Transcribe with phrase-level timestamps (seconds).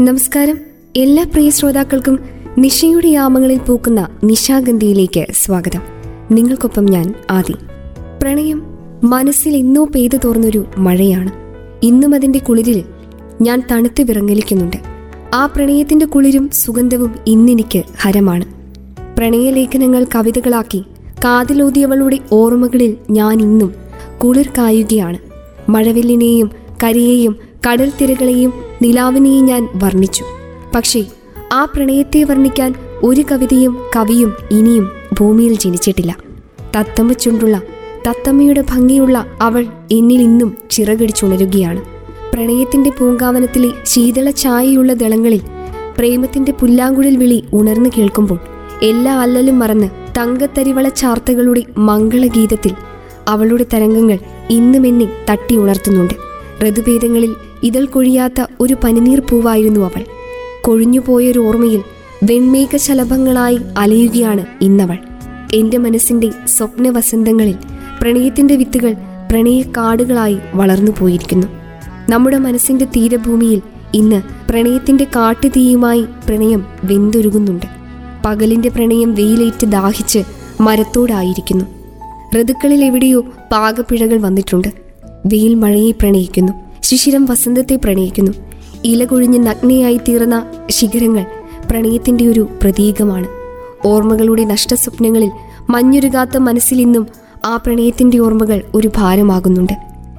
[0.00, 0.58] നമസ്കാരം.
[0.96, 2.18] എല്ലാ പ്രിയ ശ്രോതാക്കൾക്കും
[2.58, 5.80] നിഷയുടെ യാമങ്ങളിൽ പൂക്കുന്ന നിശാഗന്ധിയിലേക്ക് സ്വാഗതം.
[6.30, 7.54] നിങ്ങൾക്കൊപ്പം ഞാൻ ആദി.
[8.22, 8.62] പ്രണയം
[9.04, 11.30] മനസ്സിൽ ഇന്നോ പെയ്തു തോർന്നൊരു മഴയാണ്.
[11.82, 12.84] ഇന്നും അതിന്റെ കുളിരിൽ
[13.42, 14.76] ഞാൻ തണുത്ത് വിറങ്ങലിക്കുന്നുണ്ട്.
[15.34, 18.44] ആ പ്രണയത്തിന്റെ കുളിരും സുഗന്ധവും ഇന്നെനിക്ക് ഹരമാണ്.
[19.16, 20.84] പ്രണയലേഖനങ്ങൾ കവിതകളാക്കി
[21.24, 23.74] കാതിലോതിയവളുടെ ഓർമ്മകളിൽ ഞാൻ ഇന്നും
[24.18, 25.18] കുളിർ കായുകയാണ്.
[25.68, 26.50] മഴവില്ലിനെയും
[26.82, 30.24] കരിയെയും കടൽ തിരകളെയും നിലാവിനെയും ഞാൻ വർണിച്ചു.
[30.74, 31.04] പക്ഷേ
[31.52, 34.90] ആ പ്രണയത്തെ വർണിക്കാൻ ഒരു കവിതയും കവിയും ഇനിയും
[35.20, 36.18] ഭൂമിയിൽ ജനിച്ചിട്ടില്ല.
[36.76, 37.62] തത്തമ്മ ചുണ്ടുള്ള
[38.08, 41.82] തത്തമ്മയുടെ ഭംഗിയുള്ള അവൾ എന്നിൽ ഇന്നും ചിറകടിച്ചുണരുകയാണ്.
[42.32, 45.40] പ്രണയത്തിന്റെ പൂങ്കാവനത്തിലെ ശീതള ഛായയുള്ള ദളങ്ങളിൽ
[45.98, 48.38] പ്രേമത്തിന്റെ പുല്ലാങ്കുഴൽ വിളി ഉണർന്നു കേൾക്കുമ്പോൾ
[48.82, 49.88] എല്ലാ അല്ലലും മറന്ന്
[50.18, 52.72] തങ്കത്തരിവള ചാർത്തകളുടെ മംഗളഗീതത്തിൽ
[53.28, 54.18] അവളുടെ തരംഗങ്ങൾ
[54.50, 56.14] ഇന്നും എന്നെ തട്ടി ഉണർത്തുന്നുണ്ട്.
[56.68, 60.04] ഋതുഭേദങ്ങളിൽ ഇതൾ കൊഴിയാത്ത ഒരു പനിനീർ പൂവായിരുന്നു അവൾ.
[60.62, 61.82] കൊഴിഞ്ഞുപോയൊരു ഓർമ്മയിൽ
[62.22, 64.98] വെൺമേഘ ശലഭങ്ങളായി അലയുകയാണ് ഇന്നവൾ.
[65.54, 67.56] എന്റെ മനസ്സിന്റെ സ്വപ്ന വസന്തങ്ങളിൽ
[68.00, 68.92] പ്രണയത്തിന്റെ വിത്തുകൾ
[69.30, 71.46] പ്രണയക്കാടുകളായി വളർന്നു പോയിരിക്കുന്നു.
[72.08, 73.62] നമ്മുടെ മനസ്സിന്റെ തീരഭൂമിയിൽ
[73.94, 77.66] ഇന്ന് പ്രണയത്തിന്റെ കാട്ടുതീയുമായി പ്രണയം വെന്തുരുകുന്നുണ്ട്.
[78.26, 80.18] പകലിന്റെ പ്രണയം വെയിലേറ്റ് ദാഹിച്ച്
[80.60, 81.64] മരത്തോടായിരിക്കുന്നു.
[82.40, 84.68] ഋതുക്കളിൽ എവിടെയോ പാകപ്പിഴകൾ വന്നിട്ടുണ്ട്.
[85.26, 86.63] വെയിൽ മഴയെ പ്രണയിക്കുന്നു.
[86.84, 88.32] ശിശിരം വസന്തത്തെ പ്രണയിക്കുന്നു.
[88.84, 91.26] ഇല കൊഴിഞ്ഞ് നഗ്നയായി തീർന്ന ശിഖരങ്ങൾ
[91.70, 93.26] പ്രണയത്തിന്റെ ഒരു പ്രതീകമാണ്.
[93.86, 95.30] ഓർമ്മകളുടെ നഷ്ടസ്വപ്നങ്ങളിൽ
[95.70, 97.06] മഞ്ഞുരുകാത്ത മനസ്സിൽ ഇന്നും
[97.44, 99.72] ആ പ്രണയത്തിന്റെ ഓർമ്മകൾ ഒരു ഭാരമാകുന്നുണ്ട്.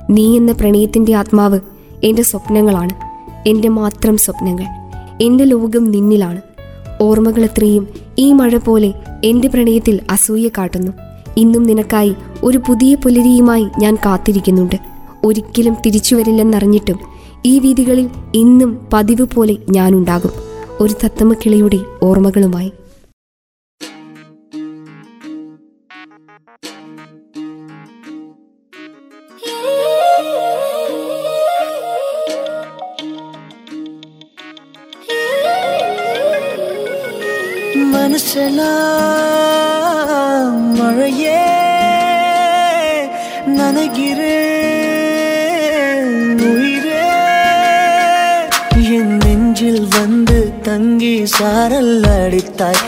[0.09, 1.59] നീ എന്ന പ്രണയത്തിന്റെ ആത്മാവ്
[2.03, 2.89] എന്റെ സ്വപ്നങ്ങളാണ്.
[3.49, 4.65] എന്റെ മാത്രം സ്വപ്നങ്ങൾ.
[5.21, 6.41] എന്റെ ലോകം നിന്നിലാണ്.
[7.01, 7.87] ഓർമ്മകൾ എത്രയും
[8.19, 8.93] ഈ മഴ പോലെ
[9.23, 10.91] എന്റെ പ്രണയത്തിൽ അസൂയ കാട്ടുന്നു.
[11.37, 14.94] ഇന്നും നിനക്കായി ഒരു പുതിയ പുലരിയുമായി ഞാൻ കാത്തിരിക്കുന്നുണ്ട്.
[15.25, 16.99] ഒരിക്കലും തിരിച്ചു വരില്ലെന്നറിഞ്ഞിട്ടും
[17.45, 20.31] ഈ വീതികളിൽ ഇന്നും പതിവ് പോലെ ഞാനുണ്ടാകും.
[20.79, 22.71] ഒരു തത്തമ്മക്കിളിയുടെ ഓർമ്മകളുമായി.
[51.37, 52.81] சாரல் அடித்தாய்.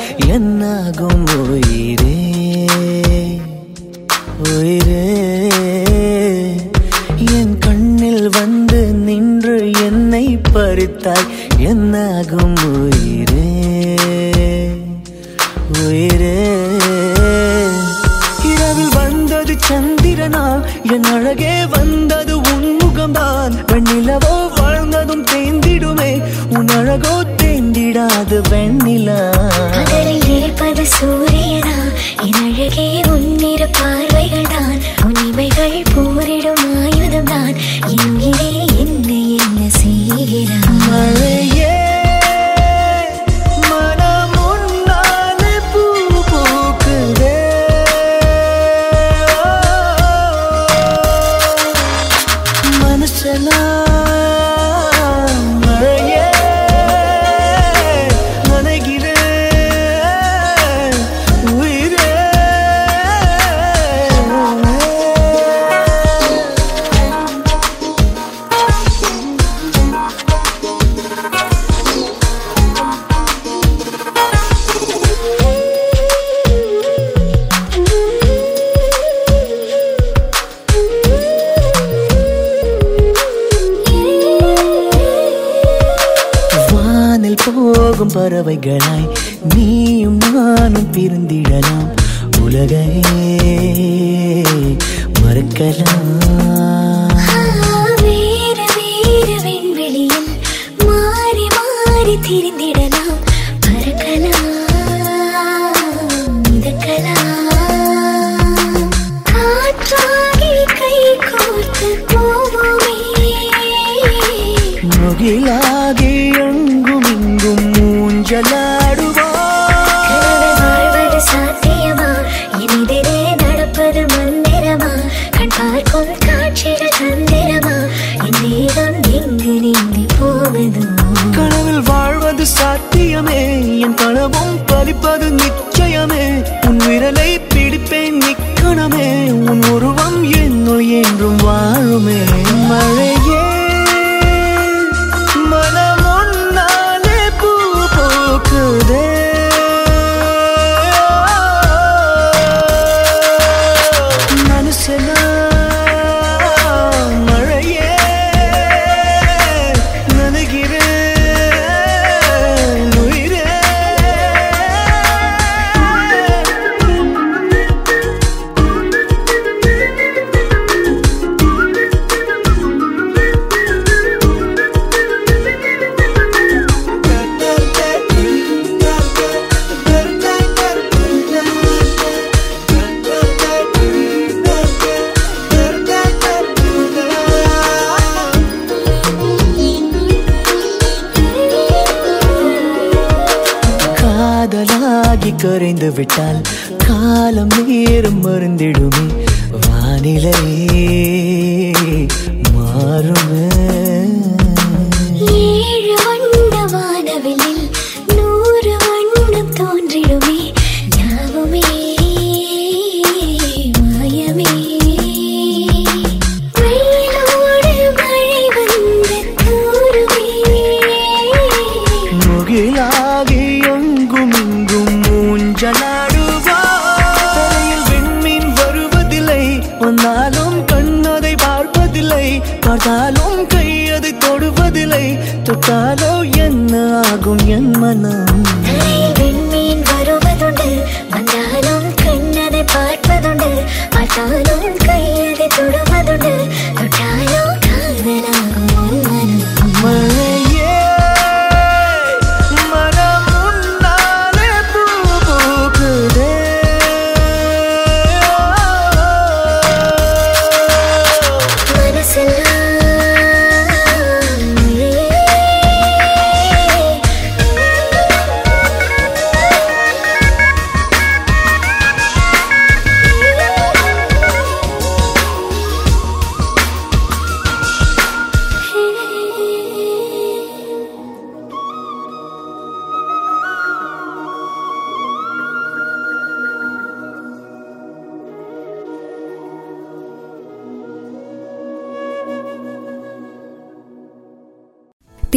[195.76, 196.38] தாக்கி கரைந்து விட்டால்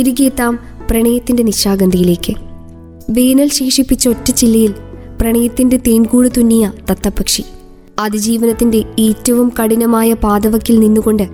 [0.01, 0.59] തിരികെ എത്താം
[0.91, 2.35] പ്രണയത്തിന്റെ നിശാഗന്ധിയിലേക്ക്.
[3.11, 4.75] വേനൽ ശേഷിപ്പിച്ച ഒറ്റ ചില്ലയിൽ
[5.21, 7.45] പ്രണയത്തിന്റെ തേൻകൂട് തുന്നിയ തത്തപ്പക്ഷി.
[7.99, 11.29] അതിജീവനത്തിന്റെ ഏറ്റവും കഠിനമായ പാതവക്കിൽ നിന്നുകൊണ്ട്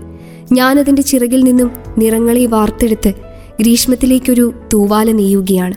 [0.52, 3.12] ഞാനതിന്റെ ചിറകിൽ നിന്നും നിറങ്ങളെ വാർത്തെടുത്ത്
[3.60, 5.74] ഗ്രീഷ്മത്തിലേക്കൊരു തൂവാല നെയ്യുകയാണ്.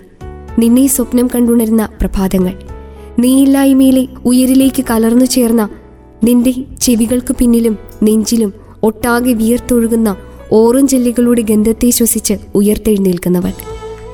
[0.61, 2.53] നിന്നെ സ്വപ്നം കണ്ടുണരുന്ന പ്രഭാതങ്ങൾ.
[3.19, 5.69] നീയില്ലായ്മയിലെ ഉയരിലേക്ക് കലർന്നു ചേർന്ന
[6.23, 8.53] നിന്റെ ചെവികൾക്ക് പിന്നിലും നെഞ്ചിലും
[8.83, 10.15] ഒട്ടാകെ വിയർത്തൊഴുകുന്ന
[10.51, 13.51] ഓറഞ്ചെല്ലികളുടെ ഗന്ധത്തെ ശ്വസിച്ച് ഉയർത്തെഴുന്നേൽക്കുന്നവൾ.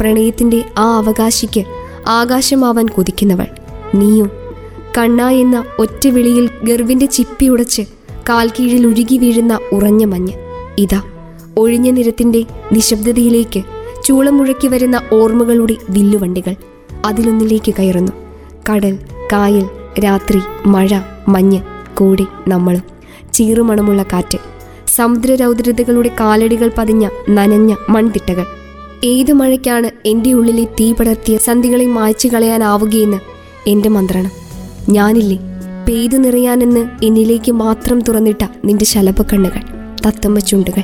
[0.02, 1.64] പ്രണയത്തിന്റെ ആ അവകാശിക്ക്
[2.08, 3.46] ആകാശമാവാൻ കൊതിക്കുന്നവൾ.
[3.96, 4.28] നീയോ
[4.98, 7.82] കണ്ണ എന്ന ഒറ്റ വിളിയിൽ ഗർവിന്റെ ചിപ്പി ഉടച്ച്
[8.30, 10.34] കാൽ കീഴിൽ ഉരുകി വീഴുന്ന ഉറഞ്ഞ മഞ്ഞ്.
[10.78, 11.02] ഇതാ
[11.58, 13.64] ഒഴിഞ്ഞ നിരത്തിന്റെ നിശബ്ദതയിലേക്ക്
[14.06, 16.56] ചൂളം മുഴക്കി വരുന്ന ഓർമ്മകളുടെ വില്ലുവണ്ടികൾ.
[17.06, 18.12] അതിലൊന്നിലേക്ക് കയറുന്നു.
[18.70, 19.00] കടൽ
[19.34, 19.70] കായൽ
[20.06, 21.62] രാത്രി മഴ മഞ്ഞ്
[21.98, 22.84] കൂടി നമ്മളും.
[23.34, 24.38] ചീറുമണമുള്ള കാറ്റ്.
[24.96, 28.46] സമുദ്രരൗദ്രതകളുടെ കാലടികൾ പതിഞ്ഞ നനഞ്ഞ മൺതിട്ടകൾ.
[29.06, 33.18] ഏത് മഴയ്ക്കാണ് എന്റെ ഉള്ളിലെ തീ പടർത്തിയ സന്ധികളെ മായ്ച്ചു കളയാനാവുകയെന്ന്
[33.68, 34.32] എന്റെ മന്ത്രണം.
[34.90, 35.40] ഞാനില്ലേ
[35.88, 39.60] പെയ്തു നിറയാനെന്ന് എന്നിലേക്ക് മാത്രം തുറന്നിട്ട നിന്റെ ശലഭക്കണ്ണുകൾ
[40.06, 40.84] തത്തമ്മ ചുണ്ടുകൾ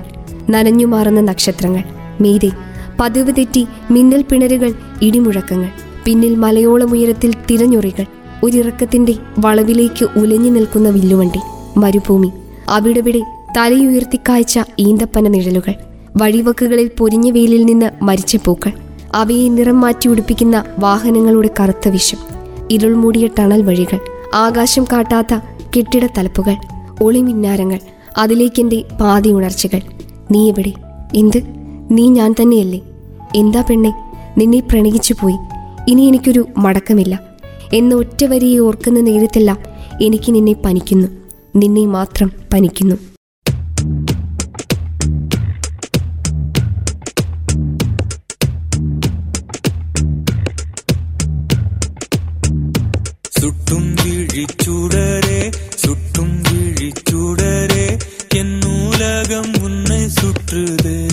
[0.49, 1.83] നനഞ്ഞു മാറുന്ന നക്ഷത്രങ്ങൾ.
[2.21, 2.51] മീതെ
[2.99, 5.69] പതിവ് തെറ്റി മിന്നൽ പിണരുകൾ ഇടിമുഴക്കങ്ങൾ.
[6.05, 8.05] പിന്നിൽ മലയോളം ഉയരത്തിൽ തിരഞ്ഞുറികൾ.
[8.43, 11.39] ഒരിറക്കത്തിന്റെ വളവിലേക്ക് ഉലഞ്ഞു നിൽക്കുന്ന വില്ലുവണ്ടി
[11.77, 12.31] മരുഭൂമി.
[12.69, 13.21] അവിടെവിടെ
[13.57, 15.73] തലയുയർത്തി കായ്ച്ച ഈന്തപ്പന നിഴലുകൾ
[16.17, 18.71] വഴിവക്കുകളിൽ പൊരിഞ്ഞ വെയിലിൽ നിന്ന് മരിച്ച പൂക്കൾ
[19.13, 22.17] അവയെ നിറം മാറ്റി ഉടുപ്പിക്കുന്ന വാഹനങ്ങളുടെ കറുത്ത വിഷം
[22.71, 23.99] ഇരുൾ മൂടിയ ടണൽ വഴികൾ
[24.33, 25.33] ആകാശം കാട്ടാത്ത
[25.77, 26.55] കെട്ടിട തലപ്പുകൾ
[27.01, 27.79] ഒളിമിന്നാരങ്ങൾ
[28.17, 29.81] അതിലേക്കെന്റെ പാതി ഉണർച്ചകൾ.
[30.31, 30.73] നീ എവിടെ?
[31.15, 31.37] എന്ത്?
[31.91, 32.81] നീ ഞാൻ തന്നെയല്ലേ?
[33.35, 33.91] എന്താ പെണ്ണെ
[34.37, 35.35] നിന്നെ പ്രണയിച്ചു പോയി.
[35.89, 37.19] ഇനി എനിക്കൊരു മടക്കമില്ല.
[37.73, 39.57] എന്ന ഒറ്റ വരിയെ ഓർക്കുന്ന നേരത്തെല്ലാം
[40.01, 41.07] എനിക്ക് നിന്നെ പനിക്കുന്നു.
[41.55, 42.95] നിന്നെ മാത്രം പനിക്കുന്നു.
[59.31, 61.10] உலகம் உன்னை சுற்றுதே.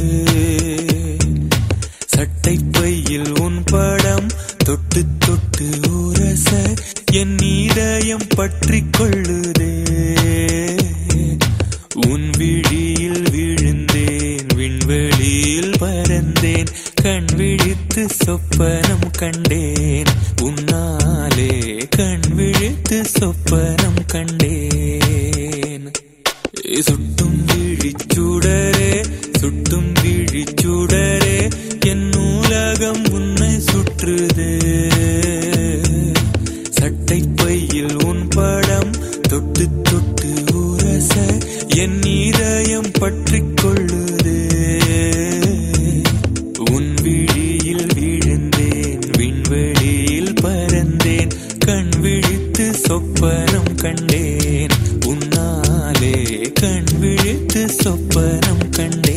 [58.38, 59.16] വാനം കണ്ടേ.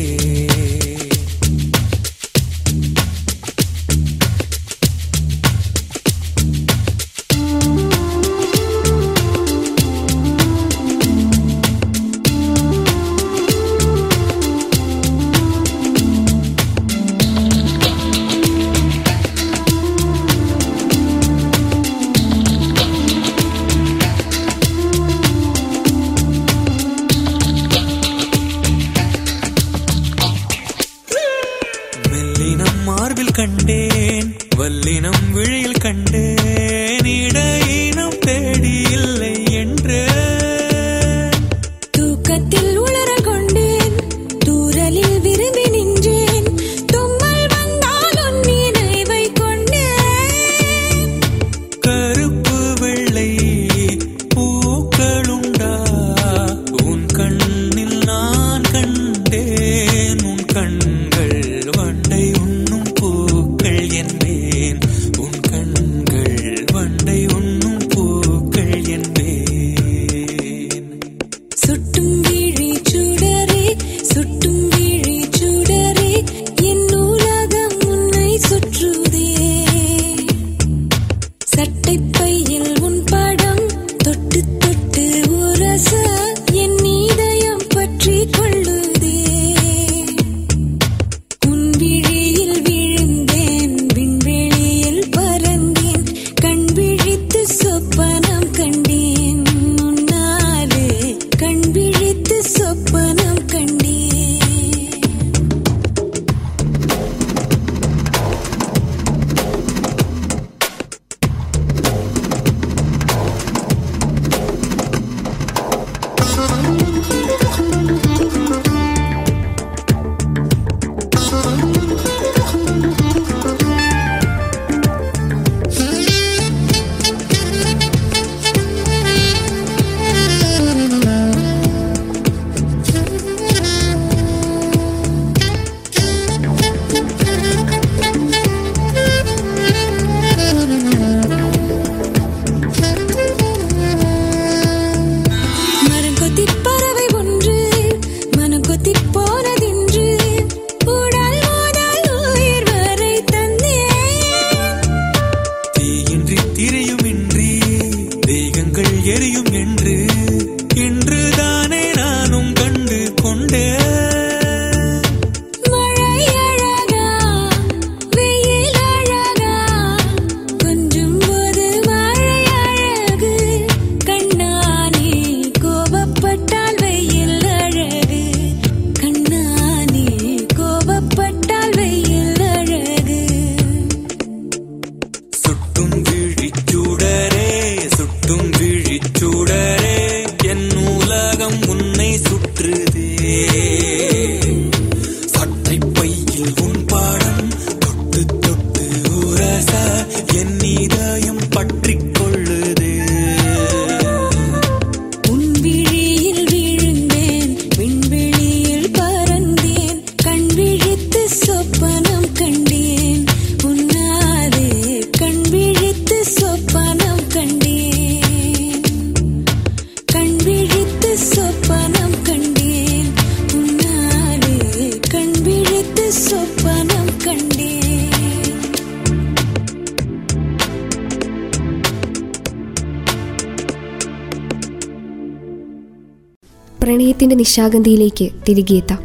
[237.22, 238.98] പ്രണയത്തിന്റെ നിശാഗന്ധിയിലേക്ക് തിരികെയെത്താം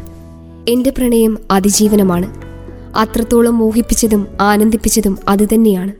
[0.68, 2.34] എന്റെ പ്രണയം അതിജീവനമാണ്.
[2.96, 5.92] അത്രത്തോളം മോഹിപ്പിച്ചതും ആനന്ദിപ്പിച്ചതും അതുതന്നെയാണ്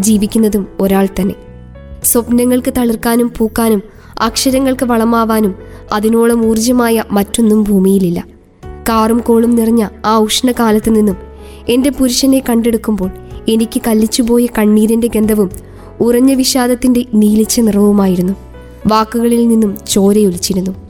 [0.00, 1.34] ജീവിക്കുന്നതും ഒരാൾ തന്നെ.
[2.04, 3.82] സ്വപ്നങ്ങൾക്ക് തളിർക്കാനും പൂക്കാനും
[4.20, 5.54] അക്ഷരങ്ങൾക്ക് വളമാവാനും
[5.92, 8.24] അതിനോളം ഊർജമായ മറ്റൊന്നും ഭൂമിയിലില്ല.
[8.88, 11.16] കാറും കോളും നിറഞ്ഞ ആ ഉഷ്ണകാലത്ത് നിന്നും
[11.68, 13.10] എന്റെ പുരുഷനെ കണ്ടെടുക്കുമ്പോൾ
[13.48, 15.50] എനിക്ക് കല്ലിച്ചുപോയ കണ്ണീരിന്റെ ഗന്ധവും
[16.00, 18.32] ഉറഞ്ഞ വിഷാദത്തിന്റെ നീലിച്ച നിറവുമായിരുന്നു.
[18.86, 20.83] വാക്കുകളിൽ നിന്നും ചോരയൊലിച്ചിരുന്നു.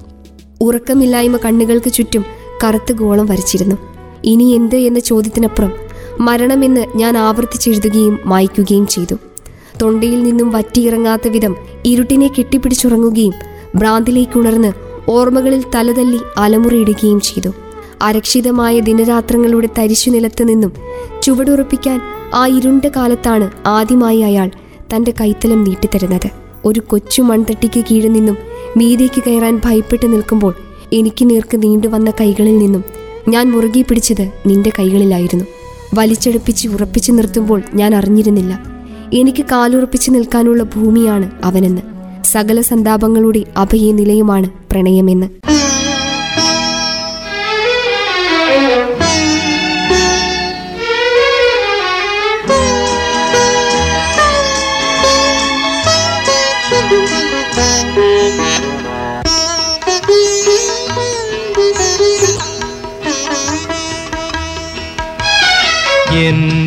[0.60, 2.24] ഉറക്കമില്ലായ്മ കണ്ണുകൾക്ക് ചുറ്റും
[2.64, 3.76] കറുത്ത ഗോളം വരച്ചിരുന്നു.
[4.24, 5.72] ഇനി എന്ത് എന്ന ചോദ്യത്തിനപ്പുറം
[6.20, 9.14] മരണമെന്ന് ഞാൻ ആവർത്തിച്ചെഴുതുകയും മായ്ക്കുകയും ചെയ്തു.
[9.82, 13.34] തൊണ്ടയിൽ നിന്നും വറ്റിയിറങ്ങാത്ത വിധം ഇരുട്ടിനെ കെട്ടിപ്പിടിച്ചുറങ്ങുകയും
[13.74, 14.72] ഭ്രാന്തിലേക്കുണർന്ന്
[15.10, 17.52] ഓർമ്മകളിൽ തലതല്ലി അലമുറയിടുകയും ചെയ്തു.
[18.02, 20.72] അരക്ഷിതമായ ദിനരാത്രങ്ങളുടെ തരിശു നിലത്ത് നിന്നും
[21.22, 22.00] ചുവടുറപ്പിക്കാൻ
[22.34, 24.50] ആ ഇരുണ്ട കാലത്താണ് ആദ്യമായി അയാൾ
[24.94, 26.30] തന്റെ കൈത്തലം നീട്ടിത്തരുന്നത്.
[26.64, 28.36] ഒരു കൊച്ചു മൺതട്ടിക്ക് കീഴിൽ നിന്നും
[28.76, 30.54] മീതേക്ക് കയറാൻ ഭയപ്പെട്ട് നിൽക്കുമ്പോൾ
[30.92, 32.84] എനിക്ക് നേർക്ക് നീണ്ടുവന്ന കൈകളിൽ നിന്നും
[33.28, 35.44] ഞാൻ മുറുകെ പിടിച്ചത് നിന്റെ കൈകളിലായിരുന്നു.
[35.94, 38.64] വലിച്ചെടുപ്പിച്ച് ഉറപ്പിച്ചു നിർത്തുമ്പോൾ ഞാൻ അറിഞ്ഞിരുന്നില്ല.
[39.12, 41.82] എനിക്ക് കാലുറപ്പിച്ച് നിൽക്കാനുള്ള ഭൂമിയാണ് അവനെന്ന്.
[42.24, 45.53] സകല സന്താപങ്ങളുടെ അഭയ നിലയുമാണ് പ്രണയമെന്ന്.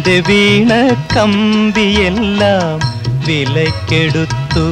[0.08, 0.74] എന്റെ വീണ
[1.16, 2.76] കമ്പിയെല്ലാം
[3.26, 4.64] വിലക്കെടുത്തു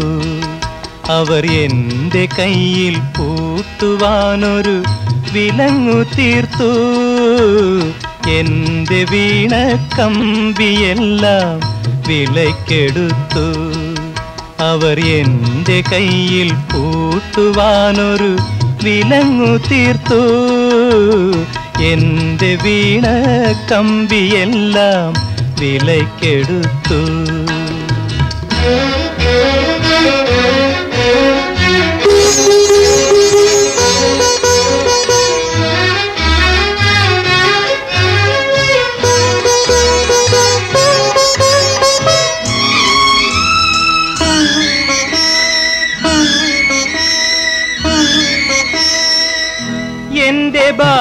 [1.14, 4.76] അവർ എന്റെ കയ്യിൽ പൂത്തുവാനൊരു
[5.34, 6.70] വിലങ്ങു തീർത്തു.
[8.36, 9.52] എന്റെ വീണ
[9.98, 11.60] കമ്പിയെല്ലാം
[12.08, 13.46] വിലക്കെടുത്തു
[14.72, 18.32] അവർ എന്റെ കയ്യിൽ പൂട്ടുവാനൊരു
[18.84, 20.24] വിലങ്ങു തീർത്തു.
[21.84, 23.06] എന്റെ വീണ
[23.72, 25.14] കമ്പിയെല്ലാം
[25.60, 27.02] വിലക്കെടുത്തു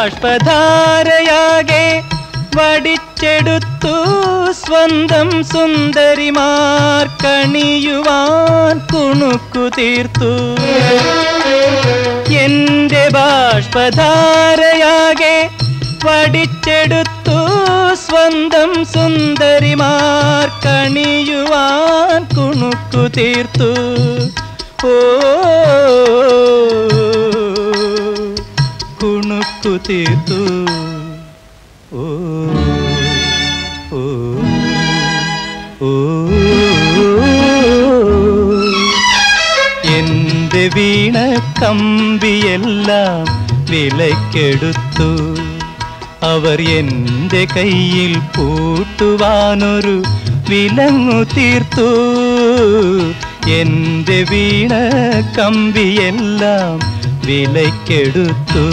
[0.06, 1.84] ബാഷ്പധാരയാകെ
[2.56, 3.92] വടിച്ചെടുത്തു
[4.58, 10.30] സ്വന്തം സുന്ദരിമാർ കണിയുവാൻ കുണുക്കു തീർത്തു
[12.42, 13.76] എന്റെ ബാഷ്പധാരയാകെ
[16.04, 17.38] വടിച്ചെടുത്തു
[18.04, 23.70] സ്വന്തം സുന്ദരിമാർ കണിയുവാൻ കുണുക്കു തീർത്തു
[24.86, 24.94] ഓ
[29.64, 29.70] ഓ
[35.82, 35.92] ഓ
[39.96, 41.16] എന്റെ വീണ
[41.62, 43.24] കമ്പിയെല്ലാം
[43.70, 45.10] വിലക്കെടുത്തു
[46.22, 49.96] അവർ എന്റെ കയ്യിൽ പൂട്ടുവാനൊരു
[50.48, 51.88] വിലങ്ങു തീർത്തു.
[53.60, 54.72] എന്റെ വീണ
[55.38, 56.78] കമ്പിയെല്ലാം
[57.26, 58.64] വിലക്കെടുത്തു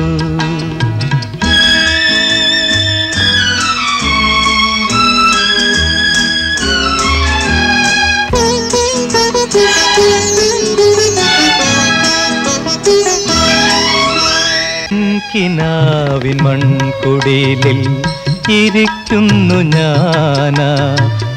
[15.51, 18.03] കിനാവിൻ മൺകുടിലിൽ
[18.51, 20.95] ഇരിക്കുന്നു ഞാനാ.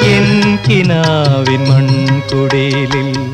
[0.03, 3.33] എൻ കിനാവിൻ മൺകുടിലിൽ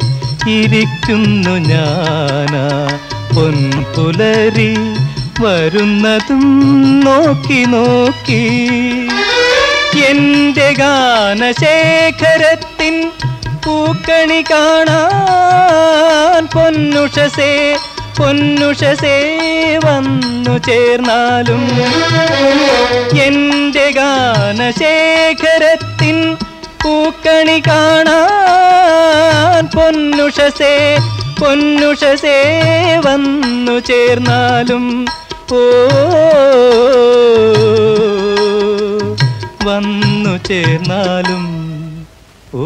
[0.49, 2.97] ഇരിക്കുന്നു ഞാനാ.
[3.35, 4.75] പൊൻപുലരി
[5.41, 6.45] വരുന്നതും
[6.99, 8.61] നോക്കി നോക്കി.
[10.09, 12.56] എന്റെ ഗാനശേഖരത്തിൻ
[13.67, 17.51] പൂക്കണി കാണാൻ പൊന്നുഷസേ
[18.17, 19.15] പൊന്നുഷസേ
[19.85, 21.63] വന്നു ചേർന്നാലും
[23.25, 24.97] എന്റെ ഗാനശേഖരത്തിൻ
[26.83, 30.73] പൂക്കണി കാണാൻ പൊന്നുഷസേ
[31.39, 32.37] പൊന്നുഷസേ
[33.07, 34.85] വന്നു ചേർന്നാലും
[35.53, 35.61] ഓ
[39.67, 41.45] വന്നു ചേർന്നാലും
[42.55, 42.63] ഓ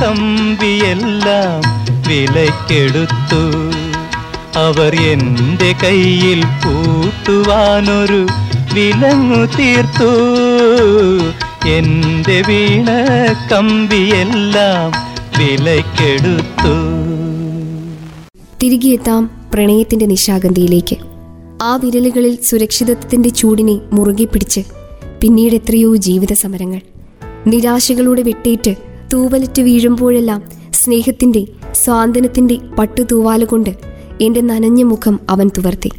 [0.00, 1.60] കമ്പിയെല്ലാം
[2.08, 3.42] വിലക്കെടുത്തു
[4.58, 8.26] അവർ എന്റെ കയ്യിൽ പൂത്തുവാനൊരു
[8.74, 10.10] വിലങ്ങു തീർത്തു.
[11.68, 12.90] എന്റെ വീണ
[13.52, 14.92] കമ്പിയെല്ലാം
[15.38, 16.74] വിലക്കെടുത്തു
[18.62, 20.96] തിരികെ എത്താം പ്രണയത്തിന്റെ നിശാഗന്ധിയിലേക്ക്.
[21.62, 24.62] ആ വിരലുകളിൽ സുരക്ഷിതത്വത്തിന്റെ ചൂടിനെ മുറുകെ പിടിച്ച്
[25.20, 26.80] പിന്നീട് എത്രയോ ജീവിത സമരങ്ങൾ
[27.46, 28.74] നിരാശകളുടെ വെട്ടേറ്റ്
[29.14, 31.46] തൂവലറ്റ് വീഴുമ്പോഴെല്ലാം സ്നേഹത്തിന്റെ
[31.84, 33.70] സ്വാന്തനത്തിന്റെ പട്ടുതൂവാലുകൊണ്ട്
[34.20, 35.90] എന്റെ നനഞ്ഞ മുഖം അവൻ തുവർത്തി.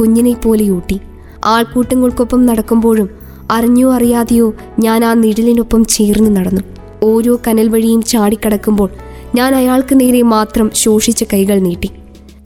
[0.00, 1.00] കുഞ്ഞിനെ പോലെ ഊട്ടി.
[1.44, 3.10] ആൾക്കൂട്ടങ്ങൾക്കൊപ്പം നടക്കുമ്പോഴും
[3.50, 6.60] അറിഞ്ഞോ അറിയാതെയോ ഞാൻ ആ നിഴലിനൊപ്പം ചേർന്ന് നടന്നു.
[7.02, 8.90] ഓരോ കനൽ വഴിയും ചാടിക്കടക്കുമ്പോൾ
[9.34, 11.90] ഞാൻ അയാൾക്ക് നേരെ മാത്രം ശോഷിച്ച കൈകൾ നീട്ടി.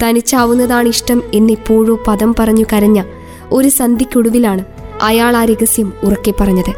[0.03, 3.03] തനിച്ചാവുന്നതാണ് ഇഷ്ടം എന്നെപ്പോഴോ പദം പറഞ്ഞു കരഞ്ഞ
[3.53, 4.65] ഒരു സന്ധിക്കൊടുവിലാണ്
[5.03, 6.73] അയാൾ ആ രഹസ്യം ഉറക്കെ പറഞ്ഞത്.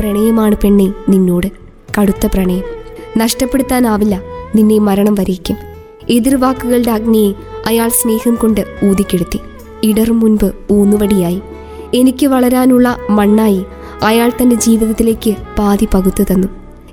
[0.00, 1.46] പ്രണയമാണ് പെണ്ണെ നിന്നോട്.
[1.98, 2.77] കടുത്ത പ്രണയം.
[3.16, 4.22] നഷ്ടപ്പെടുത്താനാവില്ല.
[4.54, 5.56] നിന്നെ മരണം വരയ്ക്കും
[6.10, 7.32] എതിർവാക്കുകളുടെ അഗ്നിയെ
[7.66, 9.40] അയാൾ സ്നേഹം കൊണ്ട് ഊതിക്കെടുത്തി.
[9.82, 11.40] ഇടറും മുൻപ് ഊന്നുവടിയായി.
[11.94, 13.64] എനിക്ക് വളരാനുള്ള മണ്ണായി
[14.02, 16.48] അയാൾ തന്റെ ജീവിതത്തിലേക്ക് പാതി പകുത്തു തന്നു.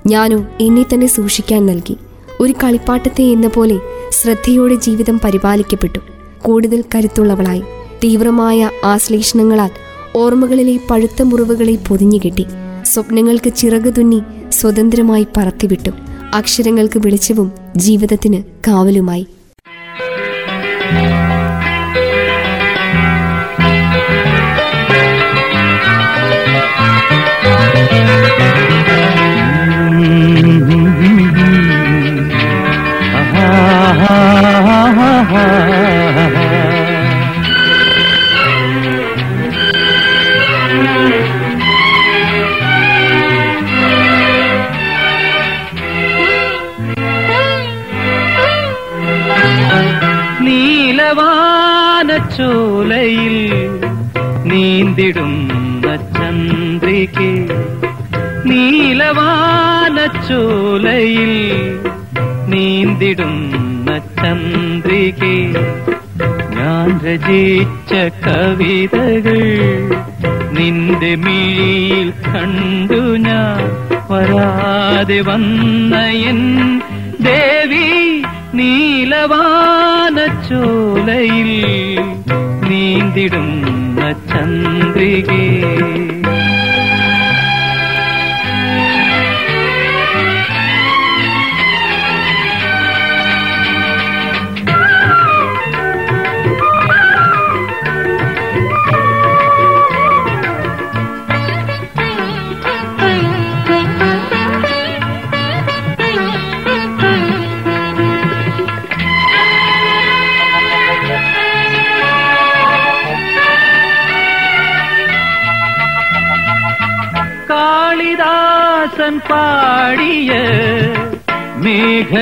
[0.06, 1.96] ഞാനോ എന്നെ തന്നെ സൂക്ഷിക്കാൻ നൽകി.
[2.40, 3.78] ഒരു കളിപ്പാട്ടത്തെ എന്ന പോലെ
[4.10, 5.98] ശ്രദ്ധയോടെ ജീവിതം പരിപാലിക്കപ്പെട്ടു.
[6.42, 7.62] കൂടുതൽ കരുത്തുള്ളവളായി.
[8.04, 9.70] തീവ്രമായ ആശ്ലേഷണങ്ങളാൽ
[10.16, 12.46] ഓർമ്മകളിലെ പഴുത്ത മുറിവുകളെ പൊതിഞ്ഞുകെട്ടി.
[12.82, 15.90] സ്വപ്നങ്ങൾക്ക് ചിറകു തുന്നി സ്വതന്ത്രമായി പറത്തിവിട്ടു.
[16.34, 19.26] അക്ഷരങ്ങൾക്ക് വെളിച്ചവും ജീവിതത്തിന് കാവലുമായി
[20.86, 21.25] ും.
[55.08, 57.28] നീന്തിടുന്ന ചന്ദ്രികെ
[58.48, 59.12] നീലവാലച്ചോലയിൽ
[62.52, 65.36] നീന്തിടുന്ന ചന്ദ്രികെ
[66.56, 67.92] ഞാൻ രചിച്ച
[68.26, 69.40] കവിതകൾ
[70.56, 73.62] നിന്റെ മിഴിയിൽ കണ്ടു ഞാൻ.
[74.10, 75.94] വരാതെ വന്ന
[76.30, 76.42] എൻ
[77.22, 77.86] ദേവി
[78.58, 79.12] നീലവാനച്ചോലയിൽ
[82.68, 84.65] നീന്തിടുന്ന ചന്ദ്രികേ
[85.08, 85.45] ಿಗೆ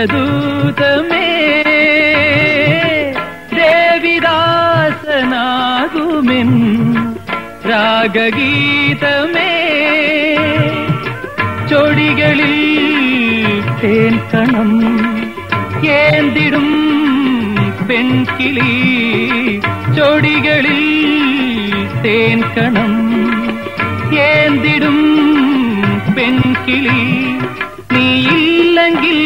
[0.04, 1.62] മേഘദൂതമേ
[3.52, 4.30] ദേവിദാസനാകുമിൻ
[7.68, 9.52] രാഗഗീതമേ.
[11.70, 12.56] ചൊടികളിൽ
[13.82, 14.70] തേൻകണം
[15.88, 16.68] ഏന്തിടും
[17.88, 18.72] പെൺകിളി.
[19.96, 20.84] ചൊടികളിൽ
[22.04, 22.92] തേൻകണം
[24.18, 24.98] ഏന്തിടും
[26.16, 27.00] പെൺകിളി.
[27.92, 29.20] നീയില്ലെങ്കിൽ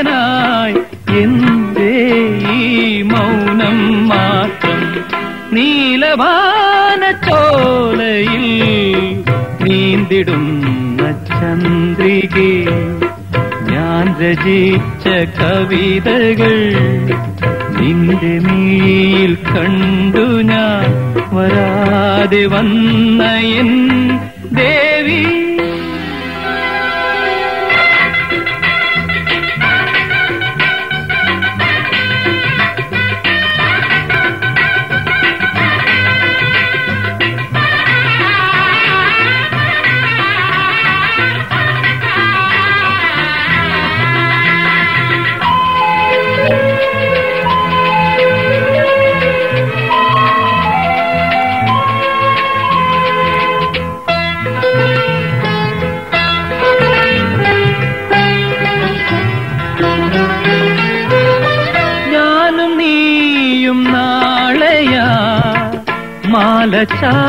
[0.00, 0.74] ഞാനേകനായി
[1.20, 1.94] എന്തേ
[2.52, 2.58] ഈ
[3.04, 3.78] മൗനം
[4.10, 4.80] മാത്രം
[5.54, 6.04] നീലവാനച്ചോലയിൽ
[9.62, 12.52] നീന്തിടുന്ന ചന്ദ്രികെ
[13.70, 15.06] ഞാൻ രചിച്ച
[15.38, 16.56] കവിതകൾ
[17.78, 20.86] നിന്റെ മീൽ കണ്ടു ഞാൻ
[21.34, 23.20] വരാതെ വന്ന
[23.58, 23.70] എൻ
[24.54, 25.22] ദേവി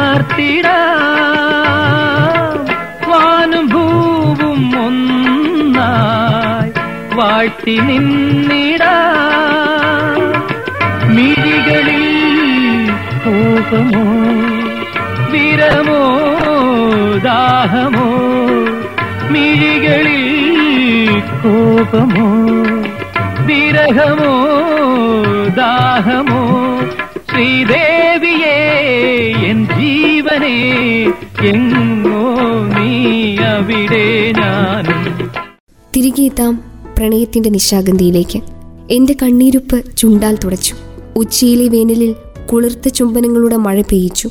[0.09, 0.77] ചാർത്തിടാ.
[3.07, 6.71] വാനും ഭൂവും ഒന്നായി
[7.15, 8.95] വാഴ്ത്തി നിന്നിടാ.
[11.09, 12.05] മിഴികളിൽ
[13.25, 14.05] കോപമോ
[15.31, 16.01] വിരമോ
[17.17, 18.07] ദാഹമോ
[19.29, 20.25] മിഴികളിൽ
[21.43, 22.27] കോപമോ
[23.45, 24.33] വിരഹമോ
[25.57, 26.28] ദാഹമോ
[30.39, 31.05] ജീവനേ
[31.47, 32.33] എങ്ങോ
[32.77, 35.31] നീ അവിടെ ഞാനും.
[35.95, 36.31] തിരികെ
[36.97, 38.41] പ്രണയത്തിന്റെ നിശാഗന്ധിയിലേക്ക്.
[38.91, 40.75] എന്റെ കണ്ണീരുപ്പ് ചുണ്ടാൽ തുടച്ചു.
[41.15, 42.15] ഉച്ചയിലെ വേനലിൽ
[42.53, 44.29] കുളിർത്ത ചുംബനങ്ങളുടെ മഴ പെയ്യിച്ചു.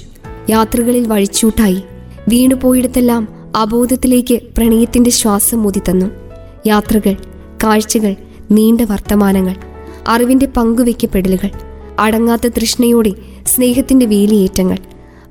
[0.51, 1.83] യാത്രകളിൽ വഴിച്ചൂട്ടായി.
[2.29, 6.07] വീണുപോയിടത്തെല്ലാം അബോധത്തിലേക്ക് പ്രണയത്തിന്റെ ശ്വാസം മുതി തന്നു.
[6.67, 7.17] യാത്രകൾ
[7.65, 8.17] കാഴ്ചകൾ
[8.51, 9.55] നീണ്ട വർത്തമാനങ്ങൾ
[10.09, 11.51] അറിവിന്റെ പങ്കുവെക്കപ്പെടലുകൾ
[11.99, 13.13] അടങ്ങാത്ത തൃഷ്ണയോടെ
[13.47, 14.77] സ്നേഹത്തിന്റെ വേലിയേറ്റങ്ങൾ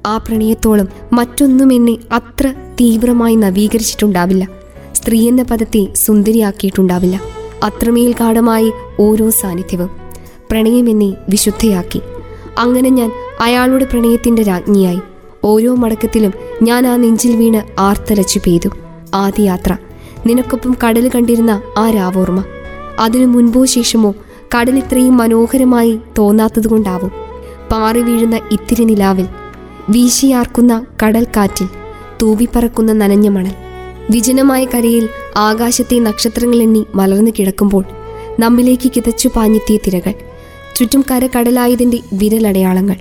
[0.07, 4.49] ആ പ്രണയത്തോളം മറ്റൊന്നും എന്നെ അത്ര തീവ്രമായി നവീകരിച്ചിട്ടുണ്ടാവില്ല.
[4.93, 7.21] സ്ത്രീ എന്ന പദത്തെ സുന്ദരിയാക്കിയിട്ടുണ്ടാവില്ല.
[7.63, 9.89] അത്രമേൽ ഗാഠമായി ഓരോ സാന്നിധ്യവും
[10.51, 12.01] പ്രണയം എന്നെ വിശുദ്ധയാക്കി.
[12.57, 14.99] അങ്ങനെ ഞാൻ അയാളുടെ പ്രണയത്തിന്റെ രാജ്ഞിയായി.
[15.43, 18.69] ഓരോ മടക്കത്തിലും ഞാൻ ആ നെഞ്ചിൽ വീണ് ആർത്തലച്ചു പെയ്തു.
[19.13, 19.77] ആദ്യ യാത്ര
[20.25, 22.43] നിനക്കൊപ്പം കടൽ കണ്ടിരുന്ന ആ രാവോർമ്മ.
[22.99, 24.13] അതിനു മുൻപോ ശേഷമോ
[24.57, 27.11] കടൽ ഇത്രയും മനോഹരമായി തോന്നാത്തതുകൊണ്ടാവും.
[27.71, 29.27] പാറി വീഴുന്ന ഇത്തിരി നിലാവിൽ
[29.89, 31.67] വീശിയാർക്കുന്ന കടൽക്കാറ്റിൽ
[32.21, 33.52] തൂവിപ്പറക്കുന്ന നനഞ്ഞ മണൽ.
[34.12, 37.84] വിജനമായ കരയിൽ ആകാശത്തെ നക്ഷത്രങ്ങളെണ്ണി മലർന്നു കിടക്കുമ്പോൾ
[38.39, 40.13] നമ്മിലേക്ക് കിതച്ചു പാഞ്ഞെത്തിയ തിരകൾ.
[40.76, 42.95] ചുറ്റും കര കടലായതിന്റെ വിരലടയാളങ്ങൾ.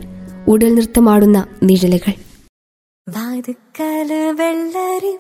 [0.49, 2.13] ഉടൽ നൃത്തമാടുന്ന നിഴലുകൾ.
[4.31, 5.17] വെള്ളരി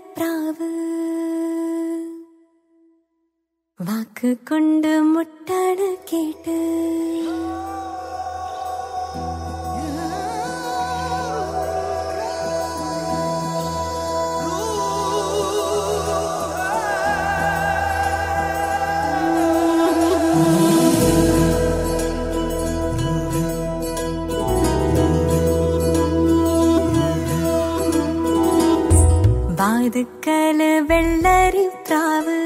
[3.80, 6.58] വാക്ക് കൊണ്ട് മുട്ടാണ് കേട്ട്.
[29.86, 32.36] വാതുക്കൽ വെള്ളരി പ്രാവ്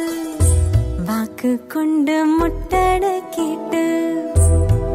[1.08, 3.02] വാക്ക് കൊണ്ട് മുട്ടട
[3.34, 3.84] കേട്ട്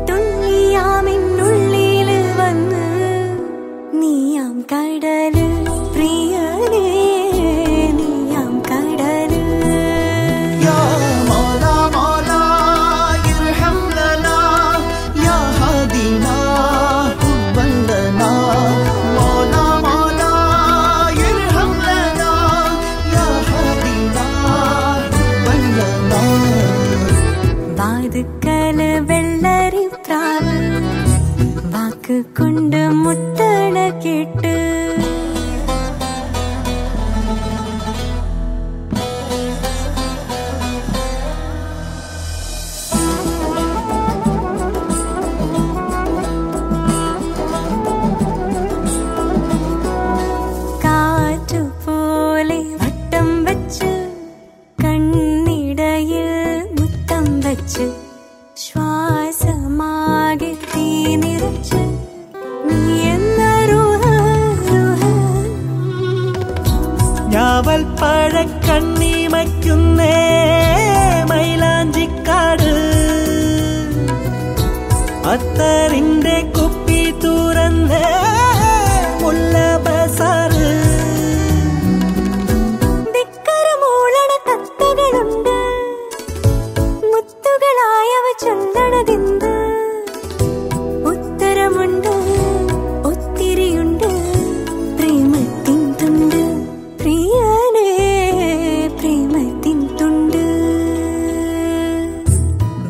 [0.10, 2.84] തുള്ളിയാമിനുള്ളിൽ വന്ന്.
[4.02, 5.38] നീയാം കടൽ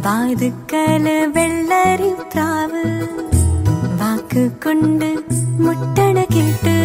[0.06, 2.84] വാതുക്കൽ വെള്ളരി പ്രാവ്
[4.00, 5.10] വാക്ക് കൊണ്ട്
[5.60, 6.76] മുട്ടണ കേട്ട്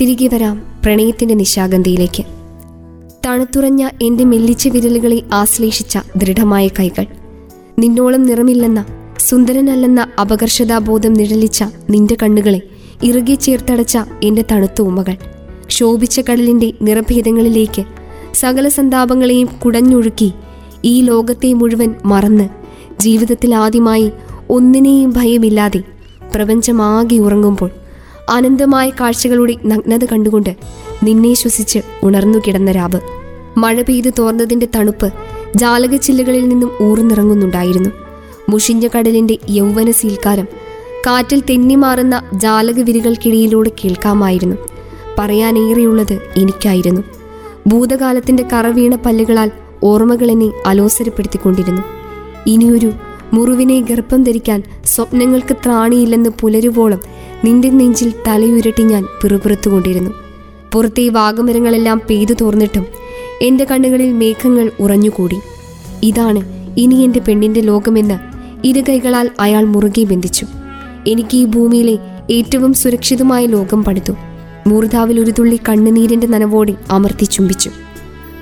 [0.00, 2.22] തിരികെ വരാം പ്രണയത്തിന്റെ നിശാഗന്ധിയിലേക്ക്.
[3.26, 7.06] തണുത്തുറഞ്ഞ എന്റെ മെല്ലിച്ച വിരലുകളെ ആശ്ലേഷിച്ച ദൃഢമായ കൈകൾ.
[7.78, 8.84] നിന്നോളം നിറമില്ലെന്ന
[9.18, 12.62] സുന്ദരനല്ലെന്ന അപകർഷതാബോധം നിഴലിച്ച നിന്റെ കണ്ണുകളെ
[13.02, 15.16] ഇറുകെ ചേർത്തടച്ച എന്റെ തണുത്ത ഉമ്മകൾ.
[15.68, 17.84] ശോഭിച്ച കടലിന്റെ നിറഭേദങ്ങളിലേക്ക്
[18.34, 20.32] സകല സന്താപങ്ങളെയും കുടഞ്ഞൊഴുക്കി
[20.84, 22.48] ഈ ലോകത്തെ മുഴുവൻ മറന്ന്
[23.00, 24.10] ജീവിതത്തിൽ ആദ്യമായി
[24.50, 25.82] ഒന്നിനെയും ഭയമില്ലാതെ
[26.34, 27.85] പ്രപഞ്ചമാകെ ഉറങ്ങുമ്പോൾ
[28.28, 30.56] അനന്തമായ കാഴ്ചകളുടെ നഗ്നത കണ്ടുകൊണ്ട്
[31.02, 33.00] നിന്നെ ശ്വസിച്ച് ഉണർന്നു കിടന്ന രാവ്.
[33.56, 35.12] മഴ പെയ്ത് തോർന്നതിന്റെ തണുപ്പ്
[35.56, 37.90] ജാലകച്ചില്ലുകളിൽ നിന്നും ഊർന്നിറങ്ങുന്നുണ്ടായിരുന്നു.
[38.48, 40.48] മുഷിഞ്ഞ കടലിന്റെ യൗവന സീൽക്കാരം
[41.06, 44.56] കാറ്റിൽ തെന്നിമാറുന്ന ജാലകവിരികൾക്കിടയിലൂടെ കേൾക്കാമായിരുന്നു.
[45.18, 47.00] പറയാനേറെയുള്ളത് എനിക്കായിരുന്നു.
[47.66, 49.50] ഭൂതകാലത്തിന്റെ കറവീണ പല്ലുകളാൽ
[49.82, 51.82] ഓർമ്മകൾ എന്നെ അലോസരപ്പെടുത്തിക്കൊണ്ടിരുന്നു.
[52.46, 52.92] ഇനിയൊരു
[53.32, 57.00] മുറിവിനെ ഗർഭം ധരിക്കാൻ സ്വപ്നങ്ങൾക്ക് ത്രാണിയില്ലെന്ന് പുലരുവോളം
[57.46, 60.10] നിന്റെ നെഞ്ചിൽ തലയുരട്ടി ഞാൻ പിറുപിറുത്തുകൊണ്ടിരുന്നു.
[60.72, 62.86] പുറത്തെ വാഗമരങ്ങളെല്ലാം പെയ്തു തോർന്നിട്ടും
[63.42, 65.36] എന്റെ കണ്ണുകളിൽ മേഘങ്ങൾ ഉറഞ്ഞുകൂടി.
[66.02, 66.40] ഇതാണ്
[66.76, 68.18] ഇനി എന്റെ പെണ്ണിന്റെ ലോകമെന്ന്
[68.66, 70.46] ഇരുകൈകളാൽ അയാൾ മുറുകെ ബന്ധിച്ചു.
[71.06, 71.98] എനിക്ക് ഈ ഭൂമിയിലെ
[72.30, 74.12] ഏറ്റവും സുരക്ഷിതമായ ലോകം പണിതു.
[74.66, 77.70] മൂർധാവിൽ ഒരു തുള്ളി കണ്ണുനീരിന്റെ നനവോടെ അമർത്തി ചുംബിച്ചു.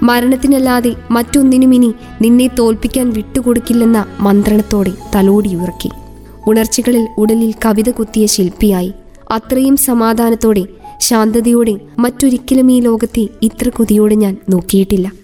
[0.02, 5.90] മരണത്തിനല്ലാതെ മറ്റൊന്നിനും ഇനി നിന്നെ തോൽപ്പിക്കാൻ വിട്ടുകൊടുക്കില്ലെന്ന മന്ത്രണത്തോടെ തലോടിയുറക്കി
[6.48, 8.92] ഉണർച്ചകളിൽ ഉടലിൽ കവിത കുത്തിയ ശില്പിയായി.
[9.30, 10.64] അത്രയും സമാധാനത്തോടെ
[11.00, 15.23] ശാന്തതയോടെ മറ്റൊരിക്കലും ഈ ലോകത്തെ ഇത്ര കൊതിയോടെ ഞാൻ നോക്കിയിട്ടില്ല.